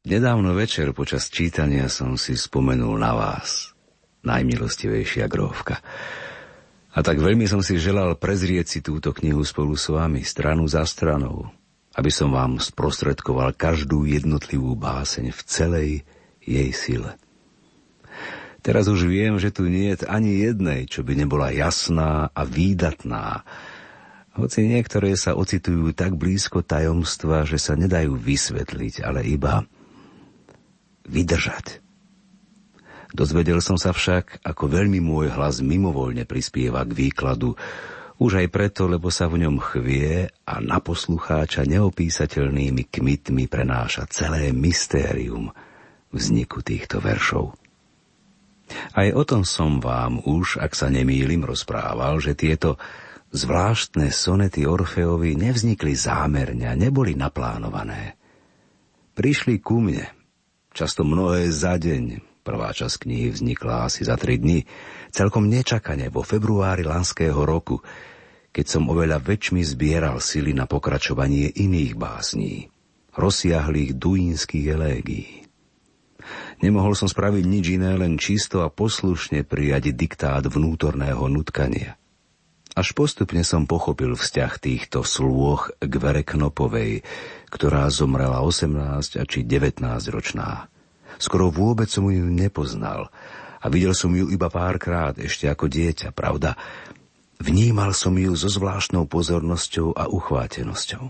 Nedávno 0.05 0.53
večer 0.53 0.93
počas 0.93 1.25
čítania 1.33 1.89
som 1.89 2.13
si 2.21 2.37
spomenul 2.37 3.01
na 3.01 3.17
vás. 3.17 3.73
najmilostivejšia 4.21 5.25
gróvka. 5.25 5.81
A 6.93 7.01
tak 7.01 7.17
veľmi 7.17 7.49
som 7.49 7.65
si 7.65 7.81
želal 7.81 8.13
prezrieť 8.21 8.69
si 8.69 8.85
túto 8.85 9.09
knihu 9.09 9.41
spolu 9.41 9.73
s 9.73 9.89
vami, 9.89 10.21
stranu 10.21 10.69
za 10.69 10.85
stranou, 10.85 11.49
aby 11.95 12.11
som 12.11 12.31
vám 12.31 12.59
sprostredkoval 12.61 13.55
každú 13.55 14.07
jednotlivú 14.07 14.75
báseň 14.79 15.35
v 15.35 15.41
celej 15.43 15.89
jej 16.43 16.71
sile. 16.71 17.19
Teraz 18.61 18.85
už 18.85 19.09
viem, 19.09 19.41
že 19.41 19.49
tu 19.49 19.65
nie 19.65 19.91
je 19.93 20.05
ani 20.05 20.45
jednej, 20.45 20.85
čo 20.85 21.01
by 21.01 21.17
nebola 21.17 21.49
jasná 21.49 22.29
a 22.29 22.41
výdatná, 22.45 23.41
hoci 24.31 24.63
niektoré 24.63 25.11
sa 25.19 25.35
ocitujú 25.35 25.91
tak 25.91 26.15
blízko 26.15 26.63
tajomstva, 26.63 27.43
že 27.43 27.59
sa 27.59 27.75
nedajú 27.75 28.15
vysvetliť, 28.15 29.03
ale 29.03 29.27
iba 29.27 29.67
vydržať. 31.03 31.83
Dozvedel 33.11 33.59
som 33.59 33.75
sa 33.75 33.91
však, 33.91 34.39
ako 34.39 34.71
veľmi 34.71 35.03
môj 35.03 35.35
hlas 35.35 35.59
mimovoľne 35.59 36.23
prispieva 36.23 36.87
k 36.87 36.95
výkladu, 36.95 37.59
už 38.21 38.45
aj 38.45 38.47
preto, 38.53 38.85
lebo 38.85 39.09
sa 39.09 39.25
v 39.25 39.41
ňom 39.41 39.57
chvie 39.57 40.29
a 40.45 40.61
na 40.61 40.77
poslucháča 40.77 41.65
neopísateľnými 41.65 42.85
kmitmi 42.85 43.49
prenáša 43.49 44.05
celé 44.13 44.53
mystérium 44.53 45.49
vzniku 46.13 46.61
týchto 46.61 47.01
veršov. 47.01 47.57
Aj 48.93 49.09
o 49.09 49.23
tom 49.25 49.41
som 49.41 49.81
vám 49.81 50.21
už, 50.21 50.61
ak 50.61 50.77
sa 50.77 50.93
nemýlim, 50.93 51.41
rozprával, 51.41 52.21
že 52.21 52.37
tieto 52.37 52.77
zvláštne 53.33 54.13
sonety 54.13 54.69
Orfeovi 54.69 55.33
nevznikli 55.33 55.97
zámerne 55.97 56.77
neboli 56.77 57.17
naplánované. 57.17 58.15
Prišli 59.17 59.59
ku 59.59 59.81
mne, 59.81 60.07
často 60.71 61.01
mnohé 61.01 61.49
za 61.49 61.75
deň, 61.75 62.31
Prvá 62.41 62.73
časť 62.73 63.05
knihy 63.05 63.29
vznikla 63.29 63.85
asi 63.85 64.01
za 64.01 64.17
tri 64.17 64.41
dni, 64.41 64.65
celkom 65.13 65.45
nečakane 65.45 66.09
vo 66.09 66.25
februári 66.25 66.81
lanského 66.81 67.37
roku, 67.45 67.85
keď 68.51 68.65
som 68.67 68.91
oveľa 68.91 69.23
väčšmi 69.23 69.63
zbieral 69.63 70.19
sily 70.19 70.51
na 70.51 70.67
pokračovanie 70.67 71.55
iných 71.55 71.95
básní, 71.95 72.67
rozsiahlých 73.15 73.95
duínskych 73.95 74.65
elégií. 74.67 75.47
Nemohol 76.61 76.93
som 76.93 77.09
spraviť 77.09 77.43
nič 77.47 77.65
iné, 77.73 77.97
len 77.97 78.21
čisto 78.21 78.61
a 78.61 78.69
poslušne 78.69 79.41
prijať 79.41 79.95
diktát 79.97 80.45
vnútorného 80.45 81.25
nutkania. 81.25 81.97
Až 82.71 82.95
postupne 82.95 83.43
som 83.43 83.67
pochopil 83.67 84.15
vzťah 84.15 84.53
týchto 84.61 85.03
slôch 85.03 85.75
k 85.81 85.91
Vere 85.99 86.23
Knopovej, 86.23 87.03
ktorá 87.51 87.91
zomrela 87.91 88.39
18 88.39 89.27
či 89.27 89.43
19 89.43 89.83
ročná. 90.07 90.71
Skoro 91.19 91.51
vôbec 91.51 91.91
som 91.91 92.07
ju 92.07 92.31
nepoznal 92.31 93.11
a 93.61 93.65
videl 93.67 93.91
som 93.91 94.09
ju 94.15 94.31
iba 94.31 94.47
párkrát 94.47 95.13
ešte 95.19 95.51
ako 95.51 95.67
dieťa, 95.67 96.15
pravda. 96.15 96.55
Vnímal 97.41 97.97
som 97.97 98.13
ju 98.13 98.37
so 98.37 98.45
zvláštnou 98.45 99.09
pozornosťou 99.09 99.97
a 99.97 100.05
uchvátenosťou. 100.05 101.05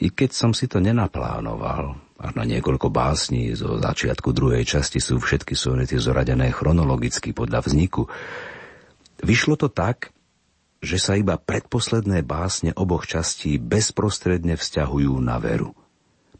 I 0.00 0.08
keď 0.08 0.30
som 0.32 0.56
si 0.56 0.64
to 0.64 0.80
nenaplánoval, 0.80 2.00
a 2.22 2.26
na 2.32 2.44
niekoľko 2.48 2.88
básní 2.88 3.52
zo 3.52 3.76
začiatku 3.76 4.32
druhej 4.32 4.64
časti 4.64 5.02
sú 5.02 5.20
všetky 5.20 5.52
sonety 5.52 6.00
zoradené 6.00 6.48
chronologicky 6.54 7.36
podľa 7.36 7.60
vzniku, 7.66 8.08
vyšlo 9.20 9.60
to 9.60 9.68
tak, 9.68 10.14
že 10.80 10.96
sa 10.96 11.18
iba 11.18 11.36
predposledné 11.36 12.24
básne 12.24 12.72
oboch 12.72 13.04
častí 13.04 13.60
bezprostredne 13.60 14.56
vzťahujú 14.56 15.12
na 15.20 15.36
veru 15.36 15.76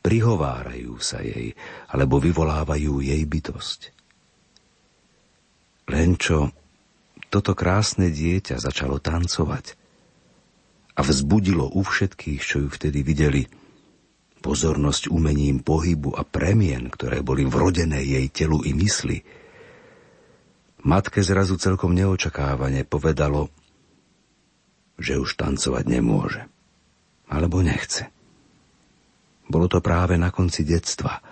prihovárajú 0.02 0.98
sa 0.98 1.22
jej 1.22 1.54
alebo 1.88 2.18
vyvolávajú 2.18 3.00
jej 3.00 3.22
bytosť. 3.22 3.80
Len 5.94 6.18
čo 6.18 6.50
toto 7.32 7.56
krásne 7.56 8.12
dieťa 8.12 8.60
začalo 8.60 9.00
tancovať 9.00 9.80
a 10.92 11.00
vzbudilo 11.00 11.72
u 11.72 11.80
všetkých, 11.80 12.40
čo 12.44 12.56
ju 12.60 12.68
vtedy 12.68 13.00
videli, 13.00 13.48
pozornosť 14.44 15.08
umením 15.08 15.64
pohybu 15.64 16.12
a 16.12 16.28
premien, 16.28 16.92
ktoré 16.92 17.24
boli 17.24 17.48
vrodené 17.48 18.04
jej 18.04 18.28
telu 18.28 18.60
i 18.60 18.76
mysli. 18.76 19.24
Matke 20.84 21.24
zrazu 21.24 21.56
celkom 21.56 21.96
neočakávane 21.96 22.84
povedalo, 22.84 23.48
že 25.00 25.16
už 25.16 25.40
tancovať 25.40 25.88
nemôže, 25.88 26.44
alebo 27.32 27.64
nechce. 27.64 28.12
Bolo 29.48 29.72
to 29.72 29.80
práve 29.80 30.20
na 30.20 30.28
konci 30.28 30.68
detstva. 30.68 31.24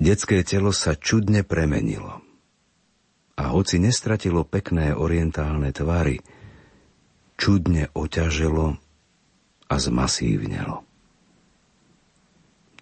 Detské 0.00 0.40
telo 0.40 0.72
sa 0.72 0.96
čudne 0.96 1.44
premenilo. 1.44 2.23
A 3.34 3.50
hoci 3.50 3.82
nestratilo 3.82 4.46
pekné 4.46 4.94
orientálne 4.94 5.74
tvary, 5.74 6.22
čudne 7.34 7.90
oťaželo 7.90 8.78
a 9.66 9.74
zmasívnelo. 9.74 10.86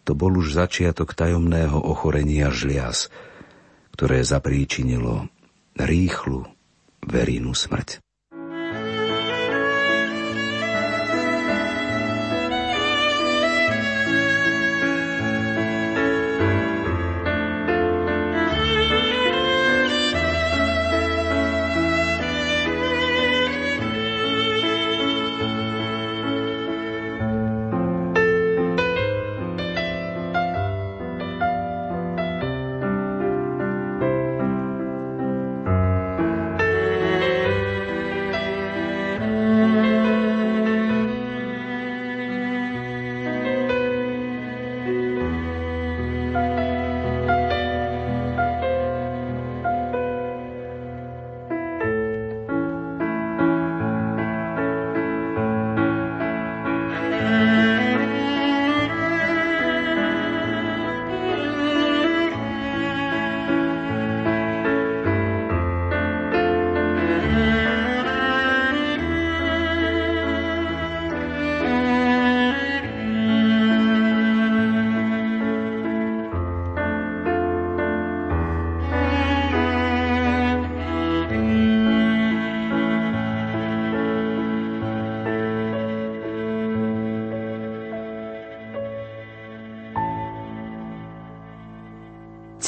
To 0.03 0.13
bol 0.19 0.35
už 0.35 0.59
začiatok 0.59 1.15
tajomného 1.15 1.79
ochorenia 1.79 2.51
žliaz, 2.51 3.09
ktoré 3.95 4.27
zapríčinilo 4.27 5.31
rýchlu 5.79 6.45
verínú 7.07 7.55
smrť. 7.55 8.03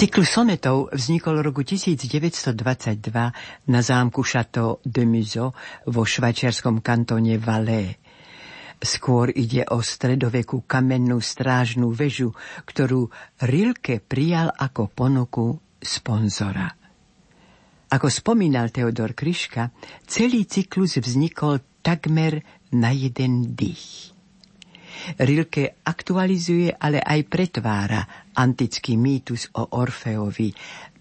Cyklus 0.04 0.36
sonetov 0.36 0.92
vznikol 0.92 1.40
v 1.40 1.48
roku 1.48 1.64
1922 1.64 2.52
na 3.72 3.80
zámku 3.80 4.20
Chateau 4.20 4.76
de 4.84 5.08
Museau 5.08 5.56
vo 5.88 6.04
švajčiarskom 6.04 6.84
kantóne 6.84 7.40
Valais. 7.40 7.96
Skôr 8.84 9.32
ide 9.32 9.64
o 9.72 9.80
stredovekú 9.80 10.68
kamennú 10.68 11.24
strážnú 11.24 11.88
väžu, 11.88 12.36
ktorú 12.68 13.08
Rilke 13.48 14.04
prijal 14.04 14.52
ako 14.52 14.92
ponuku 14.92 15.56
sponzora. 15.80 16.68
Ako 17.88 18.12
spomínal 18.12 18.68
Teodor 18.68 19.16
Kryška, 19.16 19.72
celý 20.04 20.44
cyklus 20.44 21.00
vznikol 21.00 21.80
takmer 21.80 22.44
na 22.76 22.92
jeden 22.92 23.56
dých. 23.56 24.12
Rilke 25.16 25.80
aktualizuje, 25.80 26.76
ale 26.76 27.00
aj 27.00 27.20
pretvára 27.24 28.23
antický 28.34 28.98
mýtus 28.98 29.54
o 29.54 29.78
Orfeovi, 29.78 30.50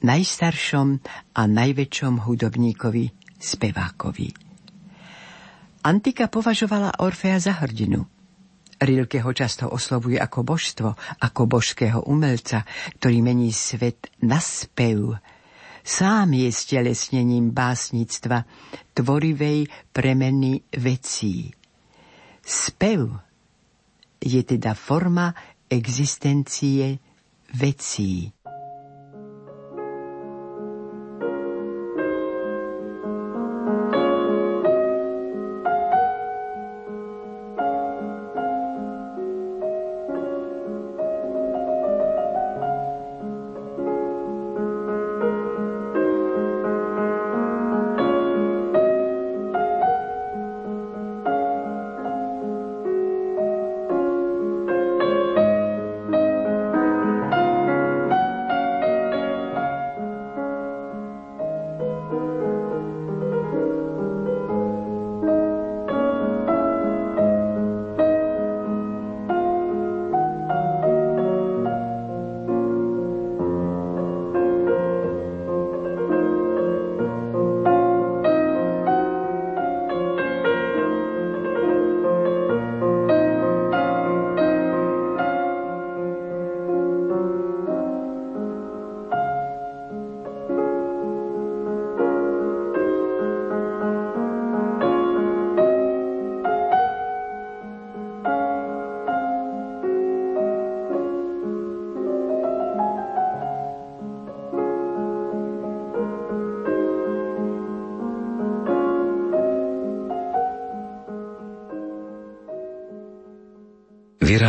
najstaršom 0.05 0.87
a 1.35 1.41
najväčšom 1.43 2.23
hudobníkovi, 2.23 3.05
spevákovi. 3.37 4.29
Antika 5.83 6.31
považovala 6.31 7.03
Orfea 7.03 7.41
za 7.43 7.59
hrdinu. 7.59 8.07
Rilke 8.79 9.19
ho 9.19 9.31
často 9.35 9.67
oslovuje 9.67 10.15
ako 10.15 10.39
božstvo, 10.47 10.89
ako 11.19 11.41
božského 11.47 12.07
umelca, 12.07 12.63
ktorý 12.99 13.19
mení 13.19 13.51
svet 13.51 14.07
na 14.23 14.39
spev, 14.39 15.19
Sám 15.83 16.31
je 16.31 16.47
stelesnením 16.47 17.51
básnictva, 17.51 18.47
tvorivej 18.95 19.67
premeny 19.91 20.63
vecí. 20.79 21.51
Spev 22.39 23.19
je 24.23 24.41
teda 24.47 24.71
forma 24.79 25.35
existencie 25.67 27.02
vecí. 27.53 28.31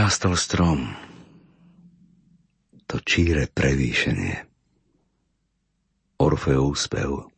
Vyrástol 0.05 0.37
strom. 0.37 0.93
To 2.93 3.01
číre 3.01 3.49
prevýšenie. 3.49 4.37
Orfeov 6.21 6.77
spev. 6.77 7.33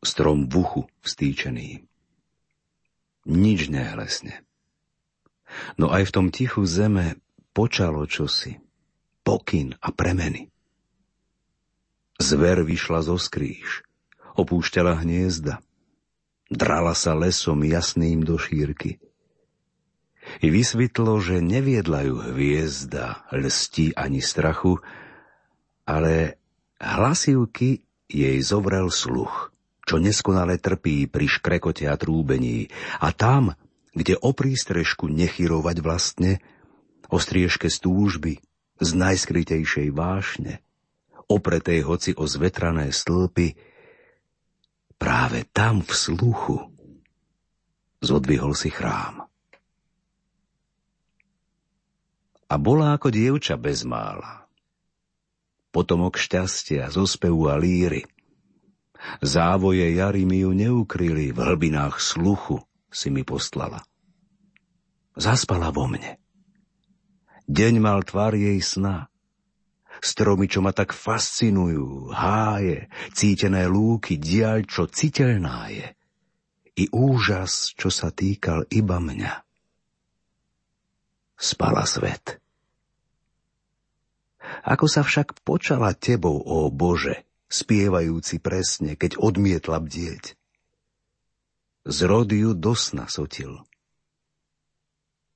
Strom 0.00 0.48
v 0.48 0.64
uchu 0.64 0.82
vstýčený. 1.04 1.84
Nič 3.28 3.68
nehlesne. 3.68 4.40
No 5.76 5.92
aj 5.92 6.08
v 6.08 6.14
tom 6.16 6.26
tichu 6.32 6.64
zeme 6.64 7.20
počalo 7.52 8.08
čosi. 8.08 8.56
Pokyn 9.20 9.76
a 9.76 9.92
premeny. 9.92 10.48
Zver 12.16 12.64
vyšla 12.64 13.04
zo 13.04 13.20
skríž. 13.20 13.84
Opúšťala 14.32 15.04
hniezda. 15.04 15.60
Drala 16.48 16.96
sa 16.96 17.12
lesom 17.12 17.60
jasným 17.68 18.24
do 18.24 18.40
šírky 18.40 18.96
i 20.40 20.46
vysvetlo, 20.52 21.20
že 21.22 21.40
neviedla 21.40 22.04
ju 22.04 22.16
hviezda, 22.32 23.24
lsti 23.32 23.96
ani 23.96 24.20
strachu, 24.20 24.80
ale 25.88 26.36
hlasivky 26.80 27.84
jej 28.06 28.38
zovrel 28.42 28.92
sluch, 28.92 29.54
čo 29.86 29.96
neskonale 30.02 30.58
trpí 30.58 31.06
pri 31.06 31.26
škrekote 31.30 31.86
a 31.88 31.94
trúbení. 31.96 32.68
A 33.00 33.14
tam, 33.14 33.54
kde 33.94 34.18
o 34.18 34.34
prístrežku 34.34 35.08
nechyrovať 35.08 35.76
vlastne, 35.80 36.42
o 37.06 37.22
striežke 37.22 37.70
stúžby, 37.70 38.42
z 38.76 38.90
najskrytejšej 38.92 39.88
vášne, 39.94 40.60
opretej 41.32 41.80
hoci 41.86 42.12
o 42.12 42.28
zvetrané 42.28 42.92
stĺpy, 42.92 43.56
práve 45.00 45.48
tam 45.48 45.80
v 45.80 45.92
sluchu 45.96 46.56
zodvihol 48.04 48.52
si 48.52 48.68
chrám. 48.68 49.24
A 52.46 52.54
bola 52.58 52.94
ako 52.94 53.10
dievča 53.10 53.58
bezmála. 53.58 54.46
Potomok 55.74 56.16
šťastia, 56.16 56.88
zospevu 56.88 57.50
a 57.50 57.58
líry. 57.58 58.06
Závoje 59.20 59.92
jary 59.92 60.24
mi 60.24 60.40
ju 60.40 60.54
neukryli, 60.54 61.34
v 61.34 61.38
hlbinách 61.42 62.00
sluchu 62.00 62.62
si 62.88 63.12
mi 63.12 63.26
poslala. 63.26 63.82
Zaspala 65.18 65.68
vo 65.74 65.90
mne. 65.90 66.16
Deň 67.46 67.74
mal 67.78 68.02
tvár 68.02 68.34
jej 68.34 68.58
sna. 68.58 69.06
Stromy, 69.96 70.44
čo 70.44 70.60
ma 70.60 70.76
tak 70.76 70.92
fascinujú, 70.92 72.12
háje, 72.12 72.92
cítené 73.16 73.64
lúky, 73.64 74.20
diaľ, 74.20 74.68
čo 74.68 74.84
citeľná 74.84 75.72
je. 75.72 75.88
I 76.76 76.92
úžas, 76.92 77.72
čo 77.72 77.88
sa 77.88 78.12
týkal 78.12 78.68
iba 78.68 79.00
mňa 79.00 79.45
spala 81.36 81.84
svet. 81.84 82.40
Ako 84.66 84.90
sa 84.90 85.06
však 85.06 85.42
počala 85.44 85.92
tebou, 85.94 86.42
ó 86.42 86.72
Bože, 86.72 87.26
spievajúci 87.46 88.42
presne, 88.42 88.98
keď 88.98 89.20
odmietla 89.20 89.78
bdieť. 89.78 90.34
Z 91.86 91.98
rodiu 92.02 92.50
do 92.56 92.74
sna 92.74 93.06
sotil. 93.06 93.62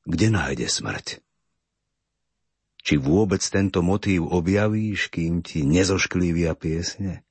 Kde 0.02 0.34
nájde 0.34 0.66
smrť? 0.66 1.22
Či 2.80 2.96
vôbec 2.96 3.44
tento 3.44 3.84
motív 3.84 4.26
objavíš, 4.32 5.12
kým 5.12 5.44
ti 5.44 5.62
nezošklívia 5.62 6.56
piesne? 6.56 7.22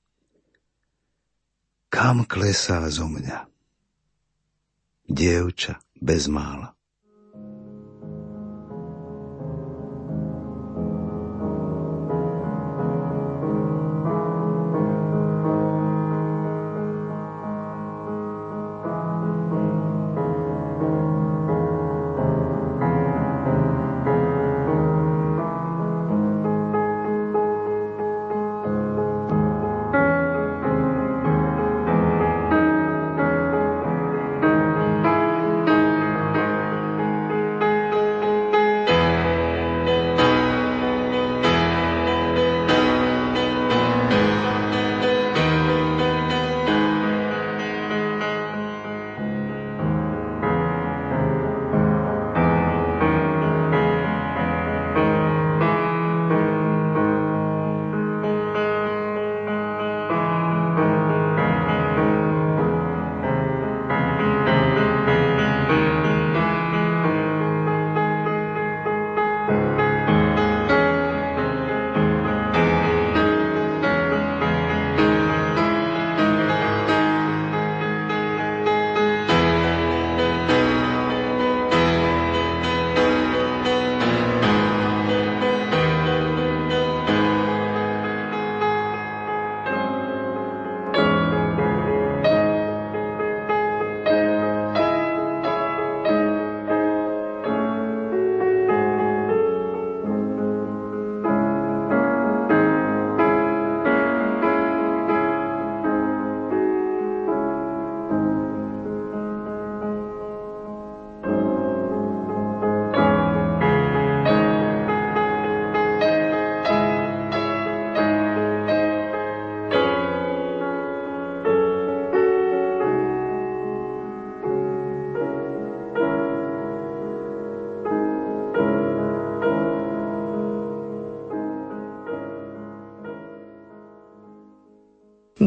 Kam 1.89 2.23
klesá 2.23 2.86
zo 2.88 3.10
mňa? 3.10 3.49
Dievča 5.10 5.82
bez 5.97 6.29
mála. 6.29 6.78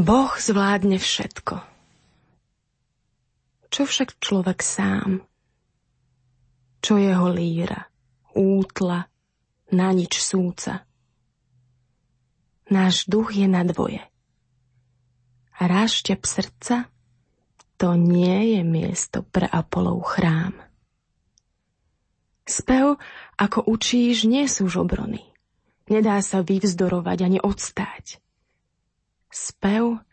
Boh 0.03 0.35
zvládne 0.35 0.99
všetko. 0.99 1.62
Čo 3.71 3.83
však 3.87 4.19
človek 4.19 4.59
sám? 4.59 5.23
Čo 6.83 6.99
jeho 6.99 7.31
líra, 7.31 7.87
útla, 8.35 9.07
na 9.71 9.88
nič 9.95 10.19
súca? 10.19 10.83
Náš 12.67 13.07
duch 13.07 13.31
je 13.31 13.47
na 13.47 13.62
dvoje. 13.62 14.03
A 15.62 15.71
ráštep 15.71 16.27
srdca 16.27 16.91
to 17.79 17.95
nie 17.95 18.59
je 18.59 18.67
miesto 18.67 19.23
pre 19.23 19.47
Apolov 19.47 20.03
chrám. 20.19 20.59
Spev, 22.43 22.99
ako 23.38 23.71
učíš, 23.71 24.27
nie 24.27 24.51
sú 24.51 24.67
žobrony. 24.67 25.23
Nedá 25.87 26.19
sa 26.27 26.43
vyvzdorovať 26.43 27.19
ani 27.23 27.38
odstáť. 27.38 28.19
Spev 29.33 30.05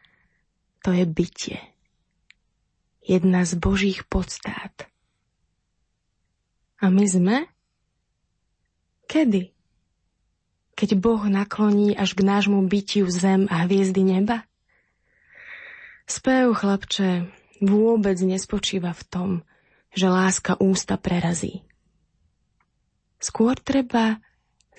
to 0.79 0.95
je 0.95 1.03
bytie. 1.03 1.60
Jedna 3.03 3.43
z 3.43 3.60
božích 3.60 4.08
podstát. 4.08 4.88
A 6.79 6.88
my 6.88 7.03
sme? 7.03 7.38
Kedy? 9.12 9.51
Keď 10.79 10.89
Boh 10.95 11.19
nakloní 11.27 11.99
až 11.99 12.15
k 12.15 12.23
nášmu 12.23 12.63
bytiu 12.71 13.12
zem 13.12 13.51
a 13.51 13.67
hviezdy 13.67 14.08
neba? 14.08 14.47
Spev, 16.08 16.55
chlapče, 16.55 17.27
vôbec 17.60 18.15
nespočíva 18.23 18.95
v 18.95 19.03
tom, 19.03 19.29
že 19.91 20.08
láska 20.08 20.55
ústa 20.63 20.95
prerazí. 20.95 21.67
Skôr 23.19 23.60
treba 23.60 24.23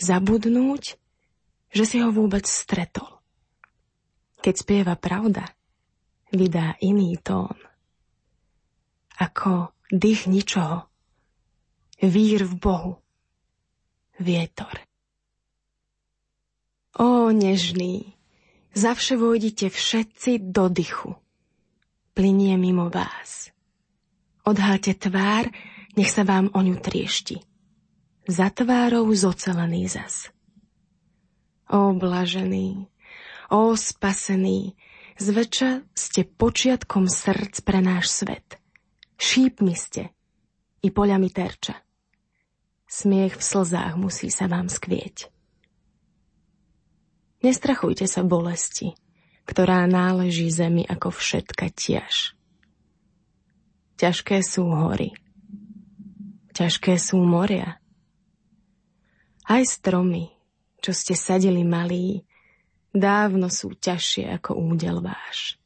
zabudnúť, 0.00 0.96
že 1.76 1.84
si 1.84 2.00
ho 2.00 2.08
vôbec 2.08 2.48
stretol. 2.48 3.19
Keď 4.40 4.54
spieva 4.56 4.96
pravda, 4.96 5.44
vydá 6.32 6.80
iný 6.80 7.20
tón. 7.20 7.56
Ako 9.20 9.76
dých 9.92 10.24
ničoho, 10.32 10.88
vír 12.00 12.48
v 12.48 12.54
Bohu, 12.56 12.92
vietor. 14.16 14.80
Ó, 16.96 17.28
nežný, 17.28 18.16
zavše 18.72 19.20
vojdite 19.20 19.68
všetci 19.68 20.40
do 20.40 20.72
dychu. 20.72 21.20
Plinie 22.16 22.56
mimo 22.56 22.88
vás. 22.88 23.52
Odháte 24.48 24.96
tvár, 24.96 25.52
nech 26.00 26.08
sa 26.08 26.24
vám 26.24 26.48
o 26.56 26.60
ňu 26.64 26.80
triešti. 26.80 27.44
Za 28.24 28.48
tvárou 28.48 29.04
zocelený 29.12 29.84
zas. 29.84 30.32
Ó, 31.68 31.92
blažený, 31.92 32.88
Ó 33.50 33.74
spasený, 33.74 34.78
zväčša 35.18 35.82
ste 35.90 36.22
počiatkom 36.22 37.10
srdc 37.10 37.66
pre 37.66 37.82
náš 37.82 38.22
svet. 38.22 38.62
Šípmi 39.18 39.74
ste 39.74 40.14
i 40.86 40.94
poľami 40.94 41.26
terča. 41.34 41.74
Smiech 42.86 43.34
v 43.34 43.42
slzách 43.42 43.98
musí 43.98 44.30
sa 44.30 44.46
vám 44.46 44.70
skvieť. 44.70 45.34
Nestrachujte 47.42 48.06
sa 48.06 48.22
bolesti, 48.22 48.94
ktorá 49.50 49.82
náleží 49.90 50.46
zemi 50.46 50.86
ako 50.86 51.10
všetka 51.10 51.74
tiež. 51.74 52.38
Ťažké 53.98 54.46
sú 54.46 54.70
hory, 54.70 55.10
ťažké 56.54 56.96
sú 57.02 57.18
moria. 57.18 57.82
Aj 59.42 59.62
stromy, 59.66 60.30
čo 60.78 60.94
ste 60.94 61.18
sadili 61.18 61.66
malí, 61.66 62.22
dávno 62.90 63.46
sú 63.50 63.74
ťažšie 63.74 64.40
ako 64.40 64.58
údel 64.58 65.02
váš. 65.02 65.58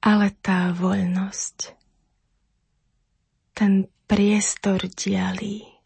Ale 0.00 0.32
tá 0.40 0.72
voľnosť, 0.72 1.76
ten 3.52 3.84
priestor 4.08 4.80
dialí, 4.88 5.79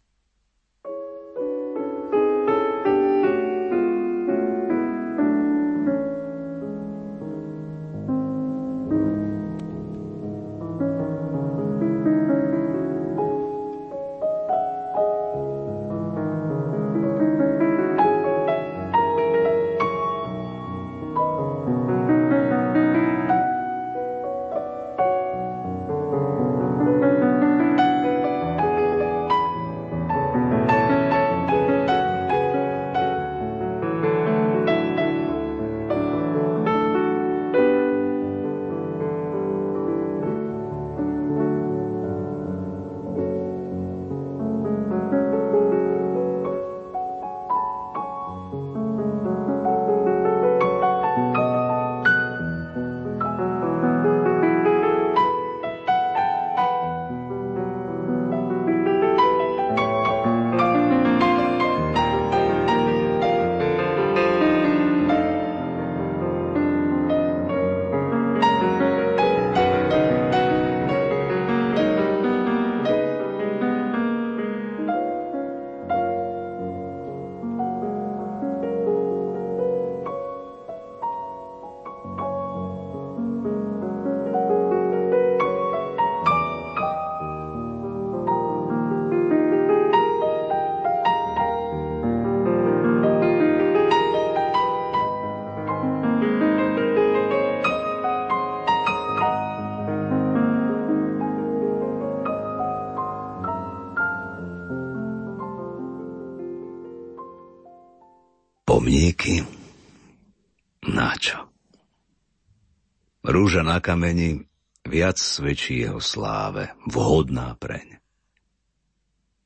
Rúža 113.54 113.70
na 113.70 113.78
kameni 113.78 114.42
viac 114.82 115.14
svedčí 115.14 115.86
jeho 115.86 116.02
sláve, 116.02 116.74
vhodná 116.90 117.54
preň. 117.54 118.02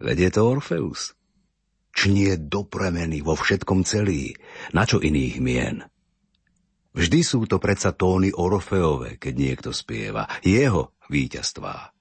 Veď 0.01 0.17
je 0.25 0.31
to 0.33 0.41
Orfeus. 0.49 1.13
Čnie 1.93 2.41
do 2.41 2.65
premeny 2.65 3.21
vo 3.21 3.37
všetkom 3.37 3.85
celý, 3.85 4.33
na 4.73 4.89
čo 4.89 5.05
iných 5.05 5.37
mien. 5.45 5.85
Vždy 6.97 7.21
sú 7.21 7.45
to 7.45 7.61
predsa 7.61 7.93
tóny 7.93 8.33
Orfeove, 8.33 9.21
keď 9.21 9.35
niekto 9.37 9.71
spieva, 9.77 10.25
jeho 10.41 10.97
víťazstvá. 11.13 11.93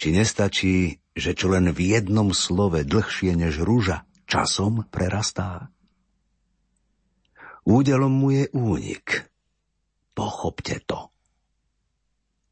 Či 0.00 0.16
nestačí, 0.16 0.96
že 1.12 1.36
čo 1.36 1.52
len 1.52 1.76
v 1.76 1.92
jednom 1.92 2.32
slove 2.32 2.88
dlhšie 2.88 3.36
než 3.36 3.60
rúža 3.60 4.08
časom 4.24 4.88
prerastá? 4.88 5.68
Údelom 7.68 8.16
mu 8.16 8.32
je 8.32 8.48
únik. 8.56 9.28
Pochopte 10.20 10.84
to. 10.84 11.08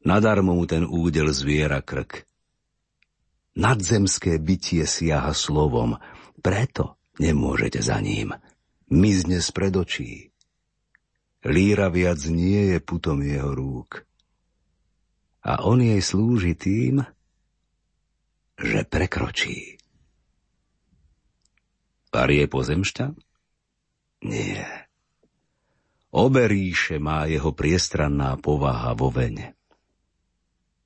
Nadarmo 0.01 0.57
mu 0.57 0.65
ten 0.65 0.89
údel 0.89 1.29
zviera 1.29 1.85
krk. 1.85 2.25
Nadzemské 3.61 4.41
bytie 4.41 4.89
siaha 4.89 5.37
slovom, 5.37 6.01
preto 6.41 6.97
nemôžete 7.21 7.85
za 7.85 8.01
ním. 8.01 8.33
Mizne 8.89 9.37
z 9.37 9.53
predočí. 9.53 10.33
Líra 11.45 11.93
viac 11.93 12.17
nie 12.25 12.73
je 12.73 12.81
putom 12.81 13.21
jeho 13.21 13.53
rúk. 13.53 14.01
A 15.45 15.61
on 15.61 15.85
jej 15.85 16.01
slúži 16.01 16.57
tým, 16.57 17.05
že 18.57 18.81
prekročí. 18.81 19.77
Pár 22.09 22.33
je 22.33 22.49
pozemšťan? 22.49 23.13
Nie. 24.25 24.88
Oberíše 26.09 26.97
má 26.97 27.29
jeho 27.29 27.53
priestranná 27.53 28.33
povaha 28.41 28.97
vo 28.97 29.13
vene. 29.13 29.53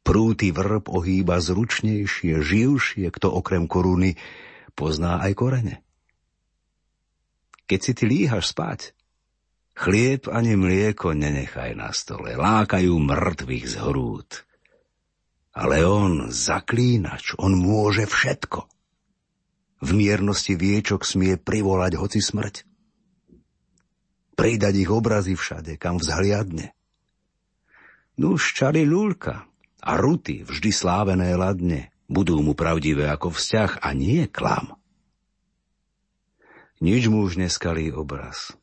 Prúty 0.03 0.51
vrb 0.51 0.91
ohýba 0.91 1.39
zručnejšie, 1.39 2.43
živšie, 2.43 3.07
kto 3.07 3.31
okrem 3.31 3.71
koruny 3.71 4.19
pozná 4.75 5.23
aj 5.23 5.31
korene. 5.39 5.75
Keď 7.71 7.79
si 7.79 7.91
ty 7.95 8.03
líhaš 8.03 8.51
spať, 8.51 8.91
chlieb 9.79 10.27
ani 10.27 10.59
mlieko 10.59 11.15
nenechaj 11.15 11.71
na 11.79 11.95
stole, 11.95 12.35
lákajú 12.35 12.91
mŕtvych 12.91 13.65
z 13.71 13.75
hrúd. 13.79 14.29
Ale 15.55 15.87
on, 15.87 16.27
zaklínač, 16.35 17.39
on 17.39 17.55
môže 17.55 18.03
všetko. 18.03 18.67
V 19.87 19.89
miernosti 19.95 20.59
viečok 20.59 21.07
smie 21.07 21.39
privolať 21.39 21.95
hoci 21.95 22.19
smrť 22.19 22.72
pridať 24.33 24.73
ich 24.77 24.91
obrazy 24.91 25.33
všade, 25.37 25.77
kam 25.77 26.01
vzhliadne. 26.01 26.73
Nuž 28.17 28.53
čary 28.53 28.85
ľulka 28.85 29.49
a 29.81 29.91
ruty 29.97 30.45
vždy 30.45 30.69
slávené 30.69 31.33
ladne 31.33 31.89
budú 32.05 32.37
mu 32.45 32.53
pravdivé 32.53 33.09
ako 33.09 33.33
vzťah 33.33 33.81
a 33.81 33.89
nie 33.97 34.29
klam. 34.29 34.77
Nič 36.83 37.07
mu 37.07 37.23
už 37.23 37.39
neskalý 37.39 37.95
obraz. 37.95 38.53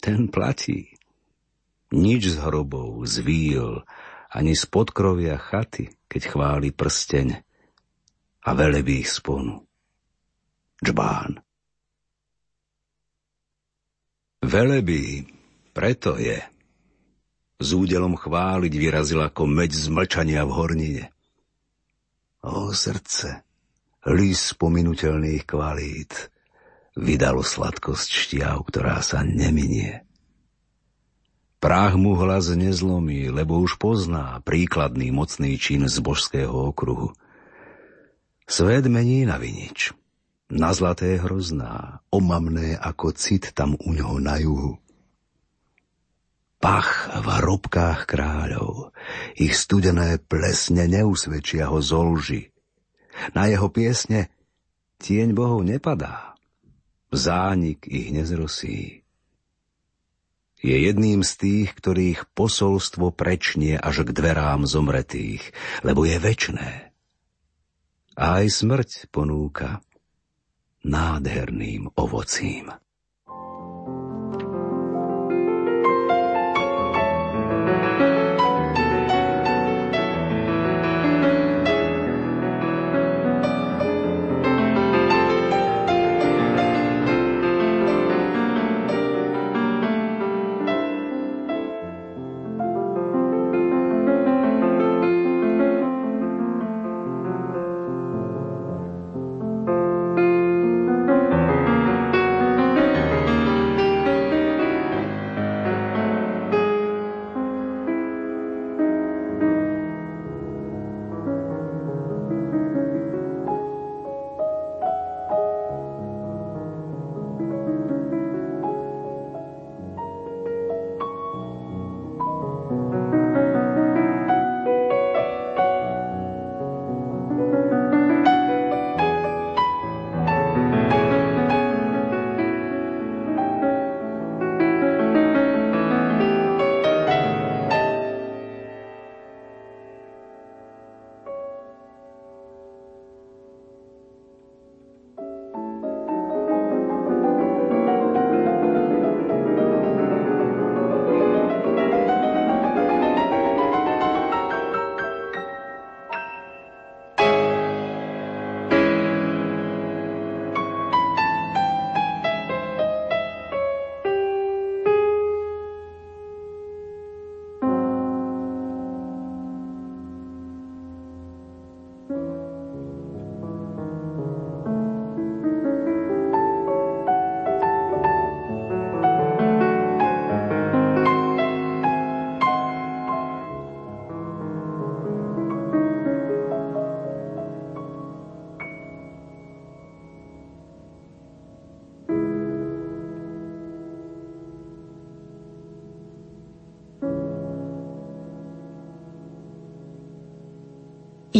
Ten 0.00 0.32
platí. 0.32 0.96
Nič 1.92 2.32
z 2.32 2.36
hrobov, 2.40 3.04
z 3.04 3.20
víl, 3.20 3.84
ani 4.32 4.56
z 4.56 4.64
podkrovia 4.64 5.36
chaty, 5.36 5.92
keď 6.08 6.22
chváli 6.32 6.68
prsteň 6.72 7.28
a 8.42 8.50
velebí 8.56 9.04
sponu. 9.04 9.62
Džbán. 10.80 11.51
Velebí, 14.42 15.22
preto 15.70 16.18
je. 16.18 16.42
S 17.62 17.68
údelom 17.78 18.18
chváliť 18.18 18.72
vyrazil 18.74 19.22
ako 19.22 19.46
meď 19.46 19.70
z 19.70 19.86
mlčania 19.86 20.42
v 20.42 20.50
hornine. 20.50 21.04
O 22.42 22.74
srdce, 22.74 23.46
lis 24.10 24.50
pominutelných 24.58 25.46
kvalít, 25.46 26.26
vydalo 26.98 27.46
sladkosť 27.46 28.10
šťav, 28.10 28.66
ktorá 28.66 28.98
sa 28.98 29.22
neminie. 29.22 30.02
Práh 31.62 31.94
mu 31.94 32.18
hlas 32.18 32.50
nezlomí, 32.50 33.30
lebo 33.30 33.62
už 33.62 33.78
pozná 33.78 34.42
príkladný 34.42 35.14
mocný 35.14 35.54
čin 35.54 35.86
z 35.86 36.02
božského 36.02 36.74
okruhu. 36.74 37.14
Svet 38.50 38.90
mení 38.90 39.22
na 39.22 39.38
vinič 39.38 39.94
na 40.52 40.76
zlaté 40.76 41.16
hrozná, 41.16 42.04
omamné 42.12 42.76
ako 42.76 43.16
cit 43.16 43.56
tam 43.56 43.72
u 43.80 43.90
ňoho 43.96 44.20
na 44.20 44.36
juhu. 44.36 44.76
Pach 46.60 47.10
v 47.10 47.26
hrobkách 47.26 48.06
kráľov, 48.06 48.94
ich 49.34 49.56
studené 49.56 50.20
plesne 50.20 50.86
neusvedčia 50.86 51.72
ho 51.72 51.82
zolži. 51.82 52.52
Na 53.34 53.50
jeho 53.50 53.66
piesne 53.72 54.30
tieň 55.02 55.34
bohov 55.34 55.66
nepadá, 55.66 56.38
zánik 57.10 57.88
ich 57.88 58.14
nezrosí. 58.14 59.02
Je 60.62 60.76
jedným 60.78 61.26
z 61.26 61.32
tých, 61.42 61.68
ktorých 61.74 62.30
posolstvo 62.38 63.10
prečnie 63.10 63.74
až 63.74 64.06
k 64.06 64.14
dverám 64.14 64.62
zomretých, 64.62 65.42
lebo 65.82 66.06
je 66.06 66.22
večné. 66.22 66.94
A 68.14 68.38
aj 68.38 68.62
smrť 68.62 69.10
ponúka 69.10 69.82
nádherným 70.84 71.88
ovocím. 71.94 72.70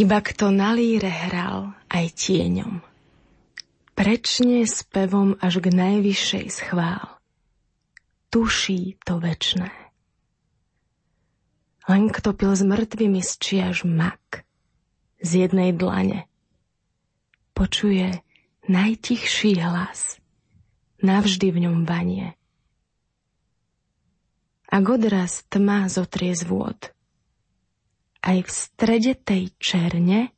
Iba 0.03 0.18
kto 0.18 0.50
na 0.50 0.74
líre 0.74 1.07
hral 1.07 1.78
aj 1.86 2.07
tieňom. 2.18 2.82
Prečne 3.94 4.66
spevom 4.66 5.38
až 5.38 5.62
k 5.62 5.70
najvyššej 5.70 6.46
schvál. 6.50 7.22
Tuší 8.34 8.98
to 9.07 9.22
večné. 9.22 9.70
Len 11.86 12.11
kto 12.11 12.34
pil 12.34 12.50
s 12.50 12.66
mŕtvými 12.66 13.22
z 13.22 13.30
čiaž 13.38 13.86
mak 13.86 14.42
z 15.22 15.46
jednej 15.46 15.70
dlane, 15.70 16.26
počuje 17.55 18.26
najtichší 18.66 19.62
hlas, 19.62 20.18
navždy 20.98 21.46
v 21.55 21.59
ňom 21.62 21.86
vanie. 21.86 22.34
Ak 24.66 24.82
odraz 24.82 25.46
tma 25.46 25.86
zotrie 25.86 26.34
z 26.34 26.42
vôd, 26.42 26.90
aj 28.23 28.39
v 28.47 28.51
strede 28.51 29.12
tej 29.18 29.51
černe 29.59 30.31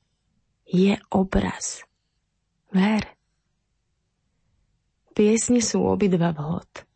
je 0.64 0.96
obraz. 1.12 1.84
Ver. 2.72 3.04
Piesne 5.14 5.62
sú 5.62 5.84
obidva 5.86 6.34
vhod. 6.34 6.88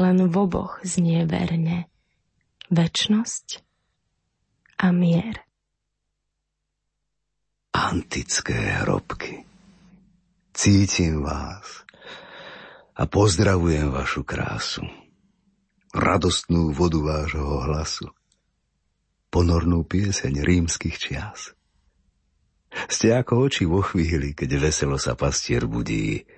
Len 0.00 0.16
v 0.28 0.34
oboch 0.38 0.80
znie 0.80 1.28
verne 1.28 1.90
večnosť 2.72 3.60
a 4.80 4.92
mier. 4.92 5.44
Antické 7.76 8.80
hrobky. 8.80 9.44
Cítim 10.56 11.20
vás 11.20 11.84
a 12.96 13.04
pozdravujem 13.04 13.92
vašu 13.92 14.24
krásu. 14.24 14.88
radostnú 15.96 16.76
vodu 16.76 17.00
vášho 17.00 17.44
hlasu, 17.64 18.06
ponornú 19.30 19.84
pieseň 19.84 20.42
rímskych 20.42 20.96
čias. 20.96 21.56
Ste 22.86 23.16
ako 23.16 23.48
oči 23.48 23.64
vo 23.64 23.80
chvíli, 23.80 24.36
keď 24.36 24.60
veselo 24.60 25.00
sa 25.00 25.16
pastier 25.16 25.64
budí. 25.64 26.28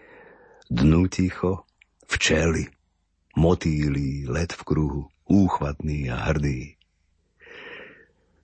Dnu 0.68 1.08
ticho, 1.08 1.66
včely, 2.06 2.68
motýly, 3.34 4.28
let 4.28 4.52
v 4.54 4.62
kruhu, 4.62 5.02
úchvatný 5.26 6.12
a 6.12 6.30
hrdý. 6.30 6.78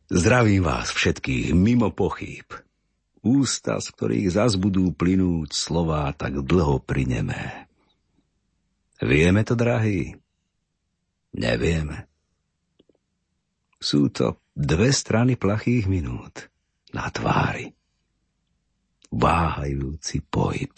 Zdravím 0.09 0.65
vás 0.65 0.93
všetkých 0.93 1.57
mimo 1.57 1.93
pochýb. 1.93 2.53
Ústa, 3.25 3.81
z 3.81 3.89
ktorých 3.89 4.29
zas 4.37 4.61
budú 4.61 4.93
plynúť 4.93 5.57
slová 5.57 6.13
tak 6.13 6.45
dlho 6.45 6.77
prinemé. 6.85 7.65
Vieme 9.01 9.41
to, 9.49 9.57
drahí? 9.57 10.13
Nevieme. 11.33 12.14
Sú 13.85 14.09
to 14.09 14.41
dve 14.57 14.89
strany 14.89 15.37
plachých 15.37 15.85
minút 15.93 16.49
na 16.97 17.13
tvári. 17.13 17.69
Váhajúci 19.13 20.25
pohyb. 20.25 20.73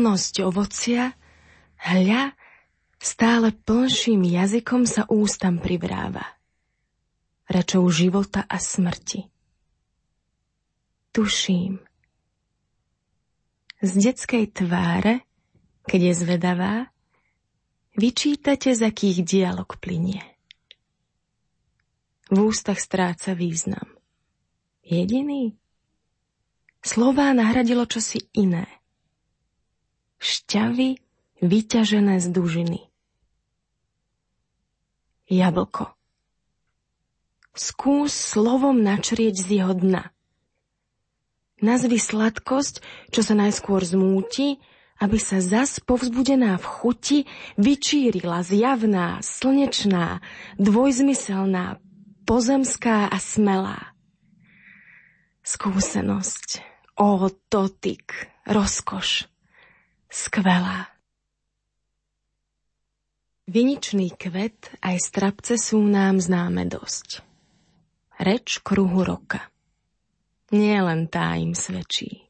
Plnosť 0.00 0.48
ovocia, 0.48 1.12
hľa, 1.76 2.32
stále 2.96 3.52
plnším 3.52 4.24
jazykom 4.24 4.88
sa 4.88 5.04
ústam 5.12 5.60
privráva. 5.60 6.24
Rečou 7.44 7.84
života 7.92 8.48
a 8.48 8.56
smrti. 8.56 9.28
Tuším. 11.12 11.84
Z 13.84 13.90
detskej 13.92 14.48
tváre, 14.48 15.20
keď 15.84 16.00
je 16.00 16.14
zvedavá, 16.16 16.88
vyčítate, 17.92 18.72
z 18.72 18.80
akých 18.80 19.20
dialog 19.20 19.68
plinie. 19.76 20.24
V 22.32 22.48
ústach 22.48 22.80
stráca 22.80 23.36
význam. 23.36 24.00
Jediný? 24.80 25.60
Slová 26.80 27.36
nahradilo 27.36 27.84
čosi 27.84 28.24
iné 28.32 28.79
šťavy 30.20 31.00
vyťažené 31.40 32.20
z 32.20 32.26
dužiny. 32.28 32.80
Jablko. 35.26 35.96
Skús 37.56 38.14
slovom 38.14 38.78
načrieť 38.84 39.40
z 39.40 39.48
jeho 39.62 39.74
dna. 39.74 40.12
Nazvi 41.60 42.00
sladkosť, 42.00 42.80
čo 43.12 43.20
sa 43.20 43.34
najskôr 43.36 43.84
zmúti, 43.84 44.60
aby 45.00 45.16
sa 45.16 45.40
zas 45.40 45.80
povzbudená 45.80 46.60
v 46.60 46.66
chuti 46.66 47.18
vyčírila 47.56 48.44
zjavná, 48.44 49.24
slnečná, 49.24 50.20
dvojzmyselná, 50.60 51.80
pozemská 52.28 53.08
a 53.08 53.16
smelá. 53.16 53.96
Skúsenosť, 55.40 56.60
o 57.00 57.32
dotyk, 57.48 58.28
rozkoš, 58.44 59.24
skvelá. 60.10 60.90
Viničný 63.46 64.14
kvet 64.18 64.74
aj 64.82 64.96
strapce 64.98 65.54
sú 65.54 65.82
nám 65.86 66.18
známe 66.18 66.66
dosť. 66.66 67.22
Reč 68.18 68.58
kruhu 68.60 69.06
roka. 69.06 69.48
Nie 70.50 70.82
len 70.82 71.06
tá 71.06 71.38
im 71.38 71.54
svedčí. 71.54 72.26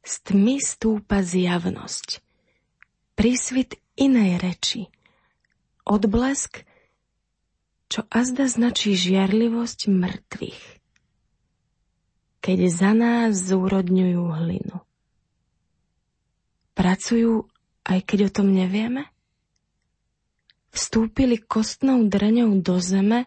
Z 0.00 0.32
tmy 0.32 0.56
stúpa 0.56 1.20
zjavnosť. 1.20 2.24
Prísvit 3.12 3.76
inej 4.00 4.40
reči. 4.40 4.82
Odblesk, 5.84 6.64
čo 7.92 8.08
azda 8.08 8.48
značí 8.48 8.96
žiarlivosť 8.96 9.88
mŕtvych. 9.88 10.64
Keď 12.40 12.58
za 12.72 12.92
nás 12.96 13.36
zúrodňujú 13.36 14.24
hlinu 14.32 14.87
pracujú 16.78 17.50
aj 17.82 17.98
keď 18.06 18.30
o 18.30 18.30
tom 18.30 18.54
nevieme? 18.54 19.10
Vstúpili 20.70 21.42
kostnou 21.42 22.06
dreňou 22.06 22.62
do 22.62 22.78
zeme 22.78 23.26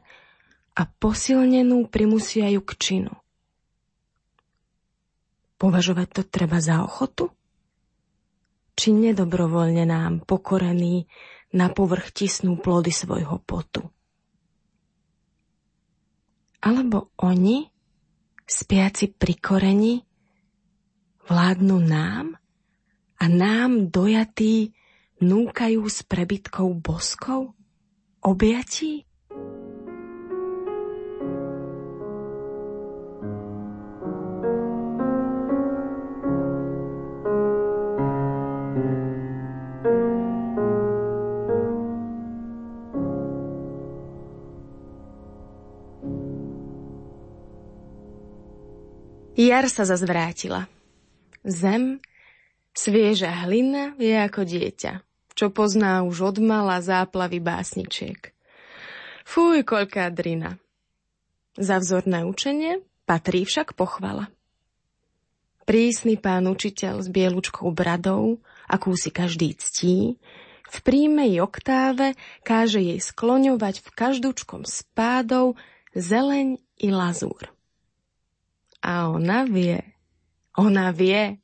a 0.71 0.87
posilnenú 0.87 1.91
primusia 1.91 2.47
k 2.47 2.71
činu. 2.79 3.13
Považovať 5.59 6.07
to 6.15 6.21
treba 6.23 6.63
za 6.63 6.79
ochotu? 6.79 7.27
Či 8.79 8.95
nedobrovoľne 8.95 9.83
nám, 9.83 10.23
pokorení, 10.23 11.11
na 11.51 11.67
povrch 11.67 12.15
tisnú 12.15 12.55
plody 12.55 12.95
svojho 12.95 13.43
potu? 13.43 13.83
Alebo 16.63 17.11
oni, 17.19 17.67
spiaci 18.47 19.11
pri 19.11 19.33
koreni, 19.37 19.93
vládnu 21.27 21.77
nám 21.83 22.40
a 23.21 23.29
nám 23.29 23.93
dojatí 23.93 24.73
núkajú 25.21 25.85
s 25.85 26.01
prebytkou 26.01 26.73
boskov, 26.81 27.53
objatí? 28.25 29.05
Jar 49.37 49.69
sa 49.69 49.85
zazvrátila. 49.85 50.65
Zem, 51.45 52.01
svieža 52.75 53.45
hlina, 53.45 53.95
je 53.99 54.15
ako 54.15 54.47
dieťa, 54.47 55.03
čo 55.35 55.47
pozná 55.51 56.03
už 56.03 56.35
od 56.35 56.37
mala 56.43 56.79
záplavy 56.79 57.39
básničiek. 57.43 58.31
Fúj, 59.27 59.63
koľká 59.63 60.11
drina. 60.11 60.59
Za 61.59 61.83
vzorné 61.83 62.23
učenie 62.23 62.83
patrí 63.03 63.43
však 63.43 63.75
pochvala. 63.75 64.31
Prísny 65.67 66.17
pán 66.17 66.49
učiteľ 66.49 67.05
s 67.05 67.07
bielučkou 67.07 67.69
bradou, 67.71 68.41
akú 68.67 68.97
si 68.97 69.13
každý 69.13 69.55
ctí, 69.55 70.17
v 70.71 70.77
príjmej 70.87 71.43
oktáve 71.43 72.15
káže 72.47 72.79
jej 72.79 72.99
skloňovať 73.03 73.83
v 73.83 73.89
každúčkom 73.91 74.63
spádov 74.63 75.59
zeleň 75.91 76.63
i 76.79 76.87
lazúr. 76.89 77.51
A 78.79 79.11
ona 79.11 79.43
vie. 79.43 79.83
Ona 80.55 80.95
vie. 80.95 81.37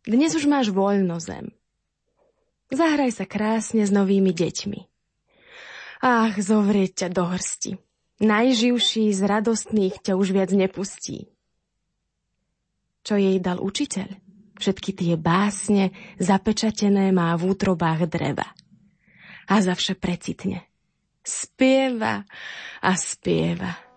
Dnes 0.00 0.32
už 0.32 0.48
máš 0.48 0.72
voľno 0.72 1.20
zem. 1.20 1.52
Zahraj 2.72 3.12
sa 3.20 3.28
krásne 3.28 3.84
s 3.84 3.92
novými 3.92 4.32
deťmi. 4.32 4.80
Ach, 6.00 6.32
zovrieť 6.40 7.04
ťa 7.04 7.08
do 7.12 7.28
hrsti. 7.28 7.72
Najživší 8.24 9.12
z 9.12 9.20
radostných 9.20 10.00
ťa 10.00 10.16
už 10.16 10.32
viac 10.32 10.50
nepustí. 10.56 11.28
Čo 13.04 13.20
jej 13.20 13.36
dal 13.44 13.60
učiteľ? 13.60 14.08
Všetky 14.56 14.96
tie 14.96 15.12
básne 15.20 15.92
zapečatené 16.16 17.12
má 17.12 17.36
v 17.36 17.52
útrobách 17.52 18.08
dreva. 18.08 18.48
A 19.48 19.60
zavše 19.60 19.96
precitne. 19.96 20.64
Spieva 21.20 22.24
a 22.80 22.90
spieva. 22.96 23.89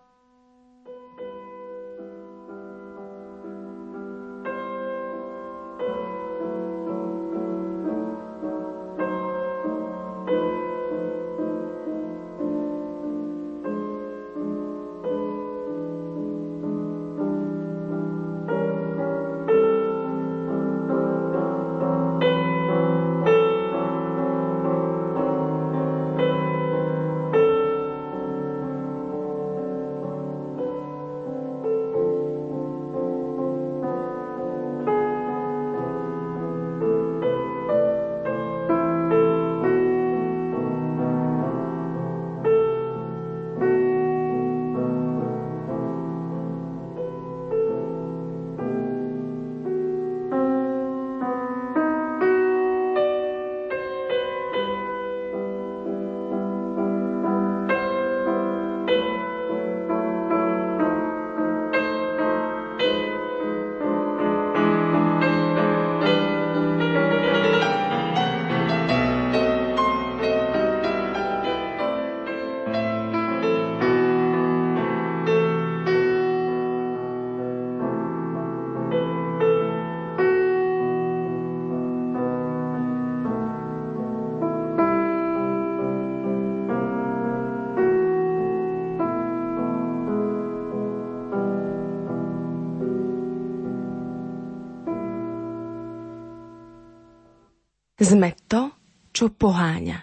Sme 98.14 98.30
to, 98.46 98.70
čo 99.10 99.34
poháňa. 99.34 99.98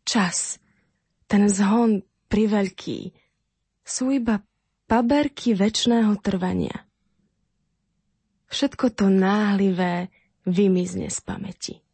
Čas, 0.00 0.56
ten 1.28 1.44
zhon 1.52 2.00
priveľký, 2.32 3.12
sú 3.84 4.08
iba 4.08 4.40
paberky 4.88 5.52
väčšného 5.52 6.16
trvania. 6.24 6.88
Všetko 8.48 8.96
to 8.96 9.12
náhlivé 9.12 10.08
vymizne 10.48 11.12
z 11.12 11.18
pamäti. 11.20 11.84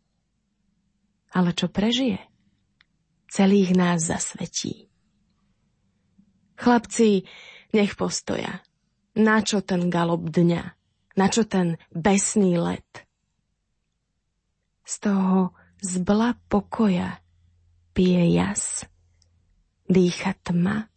Ale 1.34 1.50
čo 1.50 1.66
prežije? 1.66 2.22
Celých 3.26 3.74
nás 3.74 4.06
zasvetí. 4.06 4.86
Chlapci, 6.54 7.26
nech 7.74 7.98
postoja. 7.98 8.62
Na 9.18 9.42
čo 9.42 9.66
ten 9.66 9.90
galop 9.90 10.30
dňa? 10.30 10.62
Na 11.18 11.26
čo 11.26 11.42
ten 11.42 11.74
besný 11.90 12.54
let? 12.54 13.09
Z 14.90 14.94
toho 15.06 15.54
zbla 15.78 16.34
pokoja 16.50 17.22
pije 17.94 18.34
jas, 18.34 18.82
dýcha 19.86 20.34
tma, 20.42 20.90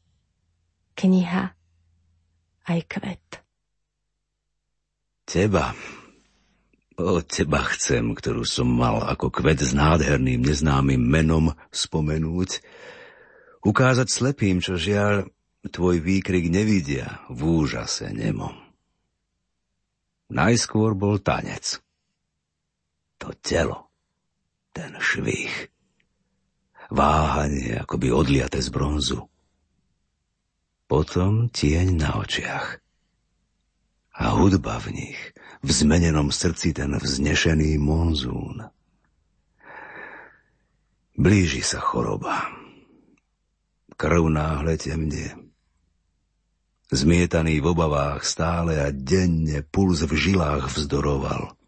kniha 0.98 1.54
aj 2.66 2.80
kvet. 2.90 3.28
Teba, 5.30 5.78
o 6.98 7.22
teba 7.22 7.62
chcem, 7.70 8.18
ktorú 8.18 8.42
som 8.50 8.66
mal 8.66 9.06
ako 9.06 9.30
kvet 9.30 9.62
s 9.62 9.78
nádherným 9.78 10.42
neznámym 10.42 11.00
menom 11.00 11.54
spomenúť, 11.70 12.66
ukázať 13.62 14.08
slepým, 14.10 14.58
čo 14.58 14.74
žiaľ 14.74 15.30
tvoj 15.70 16.02
výkrik 16.02 16.50
nevidia 16.50 17.24
v 17.30 17.62
úžase 17.62 18.10
nemom. 18.10 18.58
Najskôr 20.34 20.98
bol 20.98 21.22
tanec 21.22 21.78
to 23.18 23.32
telo, 23.40 23.94
ten 24.74 24.98
švih. 25.00 25.70
Váhanie, 26.94 27.82
akoby 27.82 28.14
odliate 28.14 28.62
z 28.62 28.70
bronzu. 28.70 29.26
Potom 30.86 31.50
tieň 31.50 31.98
na 31.98 32.22
očiach. 32.22 32.78
A 34.14 34.38
hudba 34.38 34.78
v 34.78 34.94
nich, 34.94 35.20
v 35.66 35.70
zmenenom 35.74 36.30
srdci 36.30 36.70
ten 36.70 36.94
vznešený 36.94 37.82
monzún. 37.82 38.62
Blíži 41.18 41.66
sa 41.66 41.82
choroba. 41.82 42.54
Krv 43.98 44.30
náhle 44.30 44.78
temne. 44.78 45.34
Zmietaný 46.94 47.58
v 47.58 47.74
obavách 47.74 48.22
stále 48.22 48.78
a 48.78 48.94
denne 48.94 49.66
puls 49.66 50.06
v 50.06 50.14
žilách 50.14 50.70
vzdoroval– 50.78 51.50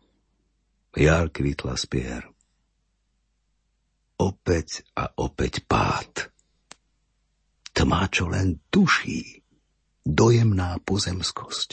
jar 0.96 1.30
kvitla 1.30 1.76
spier. 1.78 2.24
Opäť 4.16 4.88
a 4.96 5.12
opäť 5.20 5.68
pád. 5.68 6.32
Tma, 7.76 8.08
čo 8.08 8.32
len 8.32 8.64
tuší, 8.72 9.44
dojemná 10.08 10.80
pozemskosť. 10.82 11.70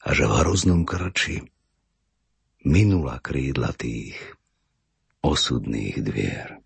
A 0.00 0.08
že 0.10 0.24
v 0.26 0.32
hroznom 0.42 0.82
krči 0.82 1.38
minula 2.66 3.22
krídla 3.22 3.72
tých 3.72 4.18
osudných 5.22 5.96
dvier. 6.02 6.59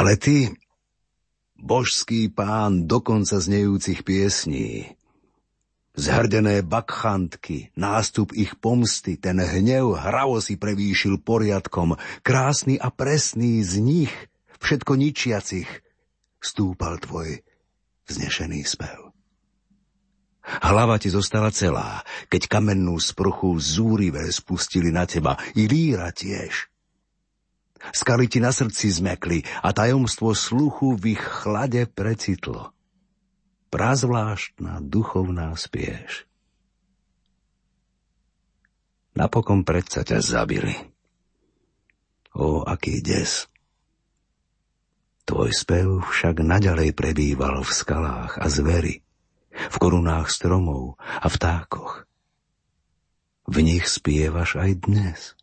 Ale 0.00 0.16
ty, 0.16 0.48
božský 1.60 2.32
pán 2.32 2.88
dokonca 2.88 3.36
znejúcich 3.36 4.00
piesní, 4.00 4.96
zhrdené 5.92 6.64
bakchantky, 6.64 7.68
nástup 7.76 8.32
ich 8.32 8.56
pomsty, 8.56 9.20
ten 9.20 9.36
hnev 9.44 10.00
hravo 10.00 10.40
si 10.40 10.56
prevýšil 10.56 11.20
poriadkom, 11.20 12.00
krásny 12.24 12.80
a 12.80 12.88
presný 12.88 13.60
z 13.60 13.76
nich, 13.84 14.14
všetko 14.64 14.96
ničiacich, 14.96 15.68
stúpal 16.40 16.96
tvoj 16.96 17.44
vznešený 18.08 18.64
spev. 18.64 19.12
Hlava 20.64 20.96
ti 20.96 21.12
zostala 21.12 21.52
celá, 21.52 22.00
keď 22.32 22.48
kamennú 22.48 22.96
sprchu 22.96 23.60
zúrivé 23.60 24.32
spustili 24.32 24.88
na 24.88 25.04
teba, 25.04 25.36
i 25.52 25.68
líra 25.68 26.08
tiež. 26.08 26.69
Skaly 27.80 28.28
ti 28.28 28.38
na 28.44 28.52
srdci 28.52 28.92
zmekli 28.92 29.40
a 29.64 29.72
tajomstvo 29.72 30.36
sluchu 30.36 31.00
v 31.00 31.16
ich 31.16 31.24
chlade 31.24 31.88
precitlo. 31.88 32.76
Prazvláštna 33.72 34.84
duchovná 34.84 35.56
spieš. 35.56 36.28
Napokon 39.16 39.64
predsa 39.64 40.04
ťa 40.04 40.20
zabili. 40.20 40.76
O, 42.36 42.62
aký 42.62 43.02
des. 43.02 43.50
Tvoj 45.26 45.50
spev 45.50 46.02
však 46.10 46.42
naďalej 46.42 46.94
prebýval 46.94 47.62
v 47.62 47.70
skalách 47.70 48.38
a 48.38 48.46
zveri, 48.50 49.02
v 49.50 49.76
korunách 49.78 50.30
stromov 50.30 50.98
a 50.98 51.26
vtákoch. 51.26 52.06
V 53.50 53.56
nich 53.66 53.86
spievaš 53.90 54.58
aj 54.58 54.70
dnes. 54.86 55.39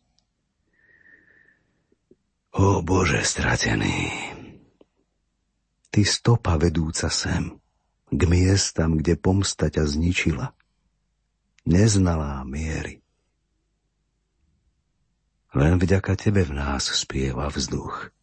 O 2.54 2.80
Bože 2.80 3.20
stratený, 3.26 4.08
Ty 5.90 6.00
stopa 6.06 6.54
vedúca 6.54 7.10
sem, 7.10 7.58
k 8.06 8.20
miestam, 8.30 8.94
kde 9.02 9.18
pomsta 9.18 9.66
ťa 9.66 9.82
zničila. 9.82 10.54
Neznalá 11.66 12.46
miery. 12.46 13.02
Len 15.58 15.74
vďaka 15.74 16.14
Tebe 16.14 16.46
v 16.46 16.54
nás 16.54 16.86
spieva 16.86 17.50
vzduch, 17.50 18.14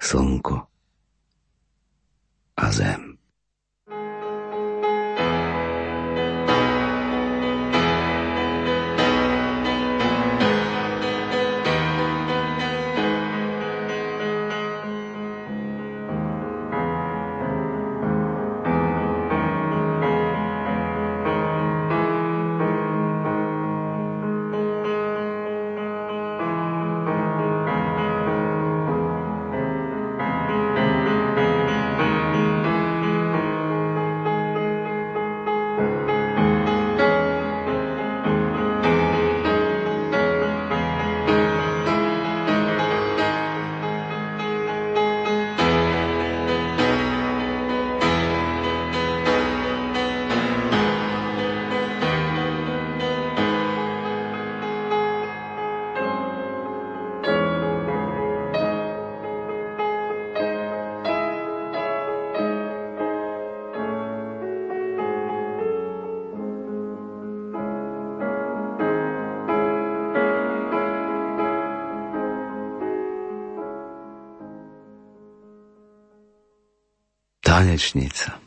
slnko 0.00 0.64
a 2.56 2.66
zem. 2.72 3.03
Tanečnica. 77.74 78.38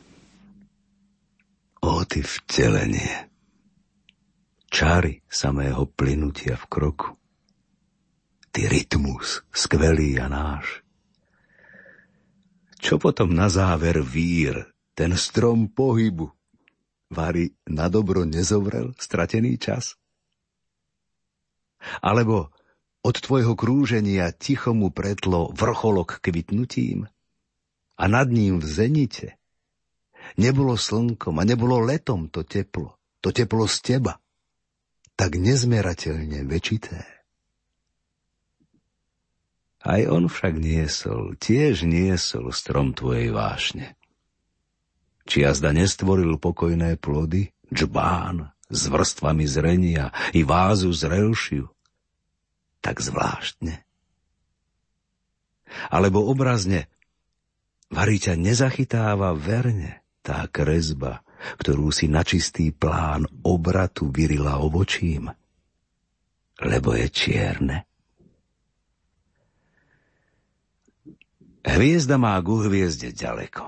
O, 1.84 2.00
ty 2.08 2.24
vtelenie. 2.24 3.28
Čary 4.72 5.20
samého 5.28 5.84
plynutia 5.84 6.56
v 6.56 6.64
kroku. 6.64 7.12
Ty 8.48 8.72
rytmus, 8.72 9.44
skvelý 9.52 10.16
a 10.16 10.32
náš. 10.32 10.80
Čo 12.80 12.96
potom 12.96 13.36
na 13.36 13.52
záver 13.52 14.00
vír, 14.00 14.64
ten 14.96 15.12
strom 15.12 15.68
pohybu? 15.76 16.32
Vary 17.12 17.52
na 17.68 17.92
dobro 17.92 18.24
nezovrel 18.24 18.96
stratený 18.96 19.60
čas? 19.60 20.00
Alebo 22.00 22.48
od 23.04 23.16
tvojho 23.20 23.52
krúženia 23.52 24.32
ticho 24.32 24.72
mu 24.72 24.88
pretlo 24.88 25.52
vrcholok 25.52 26.16
kvitnutím? 26.24 27.12
A 27.98 28.04
nad 28.06 28.30
ním 28.30 28.62
v 28.62 28.66
zenite 28.66 29.28
nebolo 30.38 30.78
slnkom 30.78 31.34
a 31.34 31.42
nebolo 31.42 31.82
letom 31.82 32.30
to 32.30 32.46
teplo, 32.46 32.94
to 33.18 33.34
teplo 33.34 33.66
z 33.66 33.76
teba, 33.82 34.22
tak 35.18 35.34
nezmerateľne 35.34 36.46
väčité. 36.46 37.02
Aj 39.82 40.02
on 40.10 40.30
však 40.30 40.58
niesol, 40.58 41.38
tiež 41.38 41.86
niesol 41.86 42.50
strom 42.54 42.94
tvojej 42.94 43.34
vášne. 43.34 43.98
Či 45.26 45.46
jazda 45.46 45.74
nestvoril 45.74 46.38
pokojné 46.38 46.98
plody, 46.98 47.50
džbán 47.70 48.50
s 48.68 48.82
vrstvami 48.90 49.44
zrenia 49.46 50.10
i 50.34 50.42
vázu 50.42 50.90
z 50.92 51.02
relšiu, 51.08 51.66
tak 52.82 53.00
zvláštne. 53.00 53.84
Alebo 55.92 56.24
obrazne, 56.24 56.88
varí 57.92 58.16
ťa 58.20 58.36
nezachytáva 58.36 59.32
verne 59.32 60.04
tá 60.20 60.44
kresba, 60.48 61.24
ktorú 61.62 61.88
si 61.94 62.10
na 62.10 62.26
čistý 62.26 62.74
plán 62.74 63.24
obratu 63.46 64.10
vyrila 64.12 64.60
ovočím, 64.60 65.30
lebo 66.60 66.92
je 66.92 67.06
čierne. 67.08 67.78
Hviezda 71.68 72.16
má 72.16 72.38
ku 72.40 72.64
hviezde 72.64 73.12
ďaleko 73.12 73.64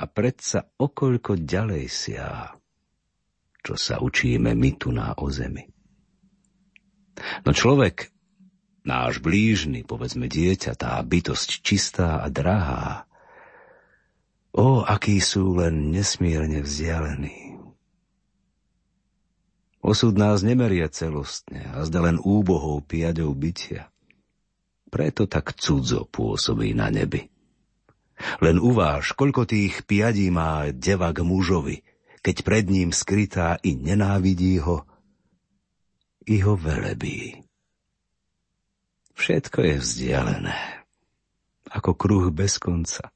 a 0.00 0.02
predsa 0.08 0.64
okoľko 0.78 1.42
ďalej 1.42 1.84
siaha, 1.90 2.54
čo 3.60 3.74
sa 3.76 4.00
učíme 4.00 4.54
my 4.54 4.70
tu 4.78 4.94
na 4.94 5.12
ozemi. 5.18 5.66
No 7.44 7.50
človek, 7.52 8.08
náš 8.84 9.20
blížny, 9.20 9.84
povedzme 9.84 10.26
dieťa, 10.26 10.72
tá 10.76 11.00
bytosť 11.00 11.48
čistá 11.60 12.24
a 12.24 12.26
drahá, 12.32 13.04
o, 14.50 14.82
akí 14.82 15.22
sú 15.22 15.58
len 15.58 15.94
nesmierne 15.94 16.64
vzdialení. 16.64 17.60
Osud 19.80 20.12
nás 20.12 20.44
nemeria 20.44 20.92
celostne 20.92 21.64
a 21.72 21.88
zda 21.88 22.04
len 22.04 22.16
úbohou 22.20 22.84
piaďou 22.84 23.32
bytia. 23.32 23.88
Preto 24.92 25.24
tak 25.24 25.56
cudzo 25.56 26.04
pôsobí 26.04 26.76
na 26.76 26.92
nebi. 26.92 27.32
Len 28.44 28.60
uváž, 28.60 29.16
koľko 29.16 29.48
tých 29.48 29.88
piadí 29.88 30.28
má 30.28 30.68
deva 30.76 31.08
k 31.16 31.24
mužovi, 31.24 31.80
keď 32.20 32.36
pred 32.44 32.68
ním 32.68 32.92
skrytá 32.92 33.56
i 33.64 33.72
nenávidí 33.72 34.60
ho, 34.60 34.84
i 36.28 36.44
ho 36.44 36.52
velebí. 36.52 37.49
Všetko 39.20 39.60
je 39.60 39.76
vzdialené, 39.76 40.56
ako 41.68 41.92
kruh 41.92 42.32
bez 42.32 42.56
konca, 42.56 43.12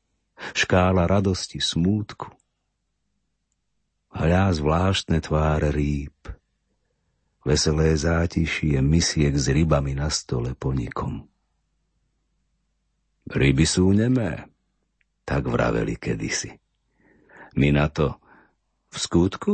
škála 0.52 1.08
radosti, 1.08 1.64
smútku. 1.64 2.28
Hľa 4.12 4.52
zvláštne 4.52 5.24
tváre 5.24 5.72
rýb, 5.72 6.12
veselé 7.40 7.96
zátišie 7.96 8.84
misiek 8.84 9.32
s 9.32 9.48
rybami 9.48 9.96
na 9.96 10.12
stole 10.12 10.52
ponikom. 10.52 11.24
Ryby 13.32 13.64
sú 13.64 13.88
nemé, 13.96 14.44
tak 15.24 15.48
vraveli 15.48 15.96
kedysi. 15.96 16.52
My 17.56 17.72
na 17.72 17.88
to 17.88 18.20
v 18.92 18.96
skutku? 19.00 19.52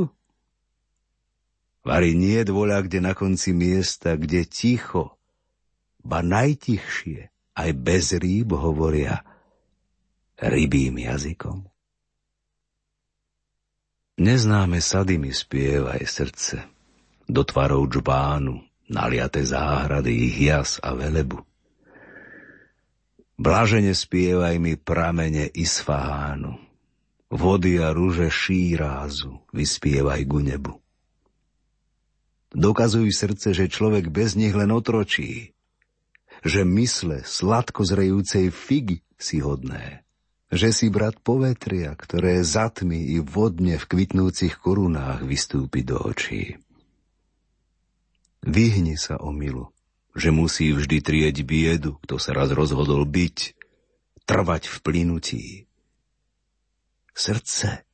Vary 1.86 2.18
nie 2.18 2.42
dvoľa, 2.42 2.90
kde 2.90 2.98
na 2.98 3.14
konci 3.14 3.54
miesta, 3.54 4.18
kde 4.18 4.42
ticho, 4.50 5.19
ba 6.04 6.24
najtichšie, 6.24 7.28
aj 7.56 7.70
bez 7.76 8.16
rýb 8.16 8.56
hovoria 8.56 9.20
rybým 10.40 10.96
jazykom. 10.96 11.68
Neznáme 14.20 14.84
sady 14.84 15.16
mi 15.16 15.32
spievaj 15.32 16.04
srdce, 16.04 16.68
do 17.24 17.40
tvarov 17.40 17.88
džbánu, 17.88 18.60
naliate 18.92 19.40
záhrady, 19.40 20.12
ich 20.28 20.36
jas 20.44 20.76
a 20.84 20.92
velebu. 20.92 21.40
Blažene 23.40 23.96
spievaj 23.96 24.60
mi 24.60 24.76
pramene 24.76 25.48
Isfahánu. 25.48 26.60
Vody 27.32 27.80
a 27.80 27.94
rúže 27.96 28.28
šírázu 28.28 29.40
vyspievaj 29.56 30.20
ku 30.28 30.44
nebu. 30.44 30.76
Dokazuj 32.50 33.08
srdce, 33.14 33.54
že 33.54 33.70
človek 33.70 34.10
bez 34.12 34.34
nich 34.36 34.52
len 34.52 34.74
otročí, 34.74 35.54
že 36.40 36.64
mysle 36.64 37.22
sladko 37.24 37.84
zrejúcej 37.84 38.48
figy 38.48 39.04
si 39.20 39.44
hodné, 39.44 40.04
že 40.48 40.72
si 40.72 40.88
brat 40.88 41.20
povetria, 41.20 41.92
ktoré 41.94 42.40
zatmi 42.40 43.14
i 43.14 43.20
vodne 43.20 43.76
v 43.76 43.84
kvitnúcich 43.84 44.56
korunách 44.56 45.24
vystúpi 45.28 45.84
do 45.84 46.00
očí. 46.00 46.56
Vyhni 48.40 48.96
sa 48.96 49.20
o 49.20 49.36
že 50.16 50.32
musí 50.32 50.72
vždy 50.72 50.98
trieť 51.04 51.36
biedu, 51.44 52.00
kto 52.02 52.16
sa 52.16 52.32
raz 52.34 52.50
rozhodol 52.50 53.04
byť, 53.04 53.54
trvať 54.24 54.66
v 54.66 54.76
plynutí. 54.80 55.46
Srdce 57.14 57.84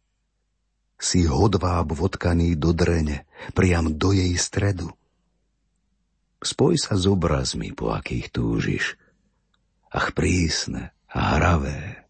si 0.96 1.28
hodváb 1.28 1.92
vodkaný 1.92 2.56
do 2.56 2.72
drene, 2.72 3.28
priam 3.52 3.92
do 3.92 4.16
jej 4.16 4.32
stredu. 4.38 4.94
Spoj 6.40 6.76
sa 6.76 6.94
s 6.94 7.08
obrazmi, 7.08 7.72
po 7.72 7.92
akých 7.92 8.28
túžiš. 8.28 8.84
Ach, 9.88 10.12
prísne 10.12 10.92
a 11.08 11.40
hravé, 11.40 12.04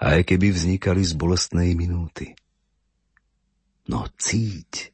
aj 0.00 0.24
keby 0.24 0.52
vznikali 0.52 1.04
z 1.04 1.12
bolestnej 1.12 1.76
minúty. 1.76 2.32
No 3.86 4.08
cíť, 4.16 4.92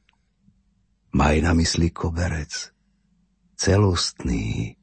maj 1.14 1.38
na 1.38 1.54
mysli 1.54 1.94
koberec, 1.94 2.74
celostný 3.54 4.74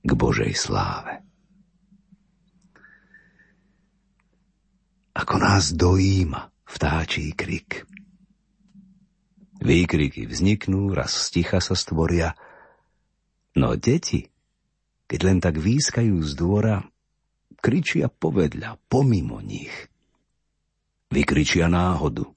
k 0.00 0.10
Božej 0.14 0.54
sláve. 0.54 1.20
Ako 5.10 5.36
nás 5.42 5.74
dojíma 5.74 6.48
vtáčí 6.64 7.34
krik. 7.34 7.84
Výkriky 9.60 10.24
vzniknú, 10.24 10.96
raz 10.96 11.12
sticha 11.28 11.60
sa 11.60 11.76
stvoria, 11.76 12.32
no 13.56 13.74
deti, 13.74 14.28
keď 15.10 15.20
len 15.26 15.38
tak 15.42 15.58
výskajú 15.58 16.22
z 16.22 16.32
dvora, 16.38 16.86
kričia 17.58 18.06
povedľa, 18.06 18.78
pomimo 18.86 19.42
nich. 19.42 19.72
Vykričia 21.10 21.66
náhodu, 21.66 22.30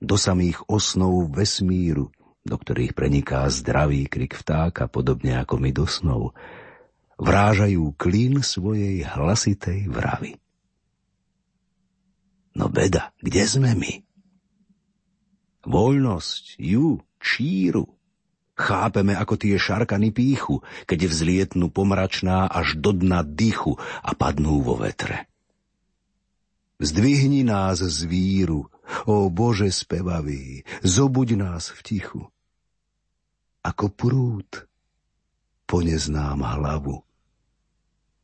do 0.00 0.16
samých 0.16 0.64
osnov 0.70 1.28
vesmíru, 1.34 2.14
do 2.40 2.56
ktorých 2.56 2.96
preniká 2.96 3.44
zdravý 3.52 4.08
krik 4.08 4.32
vtáka, 4.32 4.88
podobne 4.88 5.36
ako 5.42 5.60
my 5.60 5.70
do 5.74 5.84
snov, 5.84 6.32
vrážajú 7.20 7.92
klín 8.00 8.40
svojej 8.40 9.04
hlasitej 9.04 9.92
vravy. 9.92 10.40
No 12.56 12.72
beda, 12.72 13.12
kde 13.20 13.42
sme 13.44 13.76
my? 13.76 13.92
Voľnosť, 15.68 16.56
ju, 16.56 17.04
číru, 17.20 17.99
chápeme 18.60 19.16
ako 19.16 19.40
tie 19.40 19.56
šarkany 19.56 20.12
píchu, 20.12 20.60
keď 20.84 21.08
vzlietnú 21.08 21.72
pomračná 21.72 22.44
až 22.46 22.76
do 22.76 22.92
dna 22.92 23.24
dychu 23.24 23.80
a 24.04 24.12
padnú 24.12 24.60
vo 24.60 24.76
vetre. 24.76 25.26
Zdvihni 26.80 27.44
nás 27.44 27.80
z 27.80 28.08
víru, 28.08 28.68
O 29.06 29.30
Bože 29.30 29.70
spevavý, 29.70 30.66
zobuď 30.82 31.38
nás 31.38 31.70
v 31.70 31.80
tichu. 31.84 32.22
Ako 33.62 33.92
prúd 33.92 34.66
poneznám 35.68 36.42
hlavu 36.42 36.98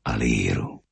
a 0.02 0.12
líru. 0.18 0.85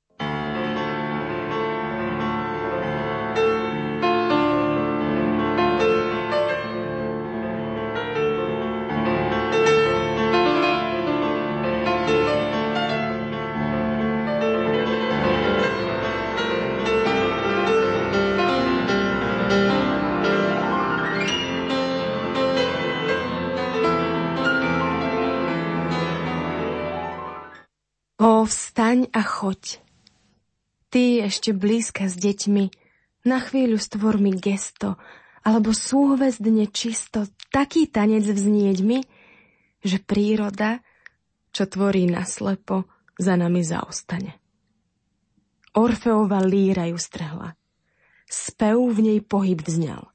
Choď. 29.35 29.83
Ty 30.95 31.27
ešte 31.27 31.51
blízka 31.51 32.07
s 32.07 32.15
deťmi, 32.15 32.65
na 33.27 33.43
chvíľu 33.43 33.83
stvor 33.83 34.23
mi 34.23 34.31
gesto, 34.31 34.95
alebo 35.43 35.75
súhvezdne 35.75 36.71
čisto 36.71 37.27
taký 37.51 37.91
tanec 37.91 38.23
vznieť 38.23 38.79
mi, 38.87 39.03
že 39.83 39.99
príroda, 39.99 40.81
čo 41.51 41.67
tvorí 41.67 42.07
naslepo, 42.07 42.87
za 43.19 43.35
nami 43.35 43.63
zaostane. 43.63 44.39
Orfeova 45.75 46.39
líra 46.43 46.87
ju 46.91 46.99
strhla. 46.99 47.59
Spev 48.31 48.79
v 48.79 48.99
nej 49.03 49.19
pohyb 49.23 49.59
vzňal. 49.59 50.07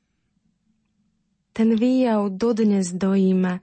Ten 1.51 1.75
výjav 1.75 2.31
dodnes 2.31 2.95
dojíma 2.95 3.59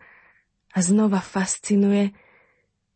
a 0.72 0.78
znova 0.84 1.24
fascinuje, 1.24 2.12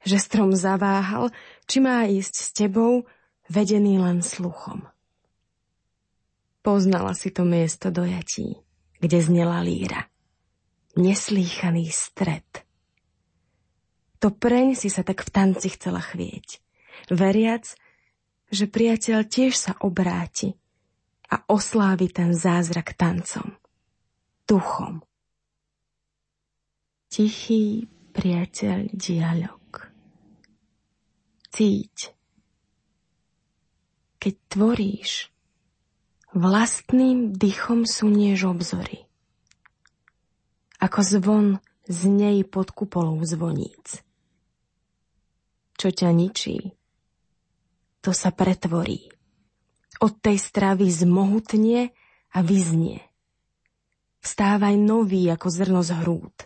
že 0.04 0.16
strom 0.20 0.52
zaváhal, 0.56 1.32
či 1.70 1.78
má 1.78 2.02
ísť 2.10 2.34
s 2.34 2.48
tebou, 2.50 3.06
vedený 3.46 4.02
len 4.02 4.26
sluchom. 4.26 4.90
Poznala 6.66 7.14
si 7.14 7.30
to 7.30 7.46
miesto 7.46 7.94
dojatí, 7.94 8.58
kde 8.98 9.18
znela 9.22 9.62
líra. 9.62 10.10
Neslýchaný 10.98 11.86
stred. 11.94 12.66
To 14.18 14.34
preň 14.34 14.74
si 14.74 14.90
sa 14.90 15.06
tak 15.06 15.22
v 15.22 15.30
tanci 15.30 15.70
chcela 15.70 16.02
chvieť, 16.02 16.58
veriac, 17.14 17.70
že 18.50 18.66
priateľ 18.66 19.30
tiež 19.30 19.54
sa 19.54 19.72
obráti 19.78 20.58
a 21.30 21.46
oslávi 21.46 22.10
ten 22.10 22.34
zázrak 22.34 22.98
tancom, 22.98 23.54
duchom. 24.42 25.06
Tichý 27.06 27.86
priateľ 28.10 28.90
dialog. 28.90 29.59
Cíť. 31.50 32.14
Keď 34.22 34.34
tvoríš, 34.46 35.34
vlastným 36.30 37.34
dychom 37.34 37.82
sunieš 37.82 38.46
obzory. 38.46 39.10
Ako 40.78 41.00
zvon 41.02 41.46
z 41.90 42.00
nej 42.06 42.38
pod 42.46 42.70
kupolou 42.70 43.18
zvoníc. 43.26 43.98
Čo 45.74 45.90
ťa 45.90 46.14
ničí, 46.14 46.70
to 47.98 48.14
sa 48.14 48.30
pretvorí. 48.30 49.10
Od 49.98 50.14
tej 50.22 50.38
stravy 50.38 50.86
zmohutnie 50.86 51.90
a 52.30 52.38
vyznie. 52.46 53.02
Vstávaj 54.22 54.78
nový 54.78 55.26
ako 55.28 55.48
zrno 55.50 55.80
z 55.82 55.98
hrúd. 55.98 56.36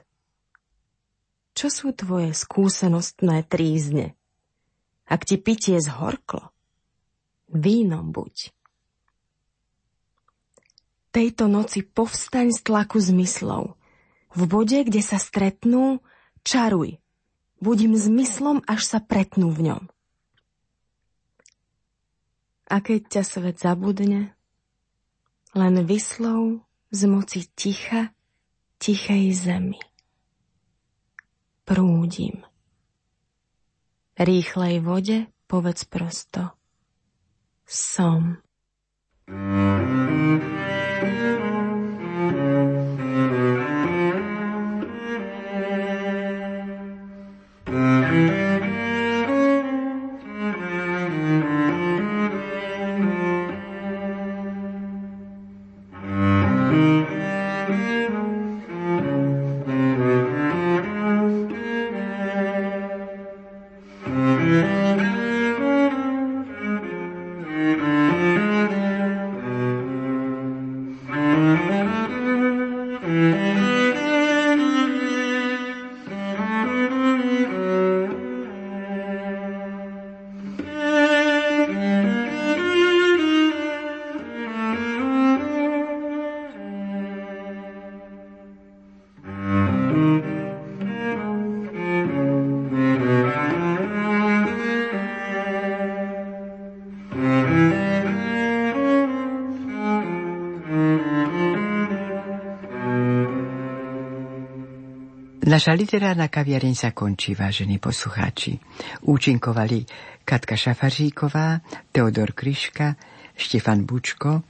Čo 1.54 1.68
sú 1.70 1.88
tvoje 1.94 2.34
skúsenostné 2.34 3.46
trízne? 3.46 4.16
Ak 5.04 5.28
ti 5.28 5.36
pitie 5.36 5.80
zhorklo, 5.80 6.52
vínom 7.52 8.10
buď 8.10 8.54
tejto 11.14 11.46
noci 11.46 11.86
povstaň 11.86 12.50
z 12.50 12.60
tlaku 12.66 12.98
zmyslov. 12.98 13.78
V 14.34 14.40
bode, 14.50 14.82
kde 14.82 14.98
sa 14.98 15.22
stretnú, 15.22 16.02
čaruj. 16.42 16.98
Budím 17.62 17.94
zmyslom, 17.94 18.66
až 18.66 18.82
sa 18.82 18.98
pretnú 18.98 19.54
v 19.54 19.70
ňom. 19.70 19.82
A 22.66 22.82
keď 22.82 23.00
ťa 23.06 23.22
svet 23.22 23.56
zabudne, 23.62 24.34
len 25.54 25.74
vyslov 25.86 26.66
z 26.90 27.00
moci 27.06 27.46
ticha, 27.54 28.10
tichej 28.82 29.30
zemi. 29.30 29.78
Prúdim. 31.62 32.42
Rýchlej 34.14 34.78
vode 34.80 35.26
povedz 35.50 35.84
prosto. 35.90 36.54
Som. 37.66 38.38
thank 39.26 39.73
Mm-hmm. 73.04 73.83
Naša 105.54 105.70
literárna 105.78 106.26
kaviareň 106.26 106.74
sa 106.74 106.90
končí, 106.90 107.38
vážení 107.38 107.78
poslucháči. 107.78 108.58
Účinkovali 109.06 109.86
Katka 110.26 110.58
Šafaříková, 110.58 111.62
Teodor 111.94 112.34
Kryška, 112.34 112.98
Štefan 113.38 113.86
Bučko, 113.86 114.42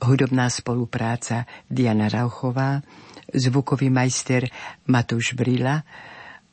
hudobná 0.00 0.48
spolupráca 0.48 1.44
Diana 1.68 2.08
Rauchová, 2.08 2.80
zvukový 3.28 3.92
majster 3.92 4.48
Matúš 4.88 5.36
Brila 5.36 5.84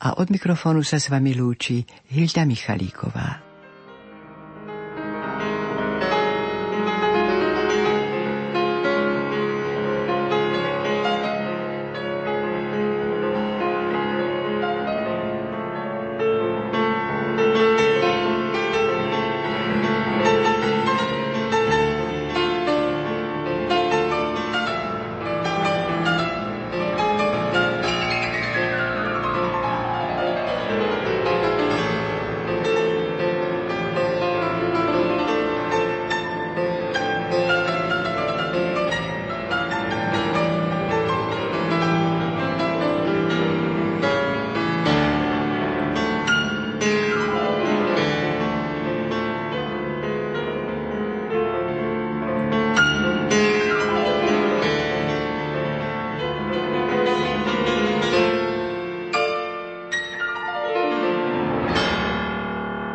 a 0.04 0.20
od 0.20 0.28
mikrofónu 0.28 0.84
sa 0.84 1.00
s 1.00 1.08
vami 1.08 1.32
lúči 1.32 1.88
Hilda 2.12 2.44
Michalíková. 2.44 3.45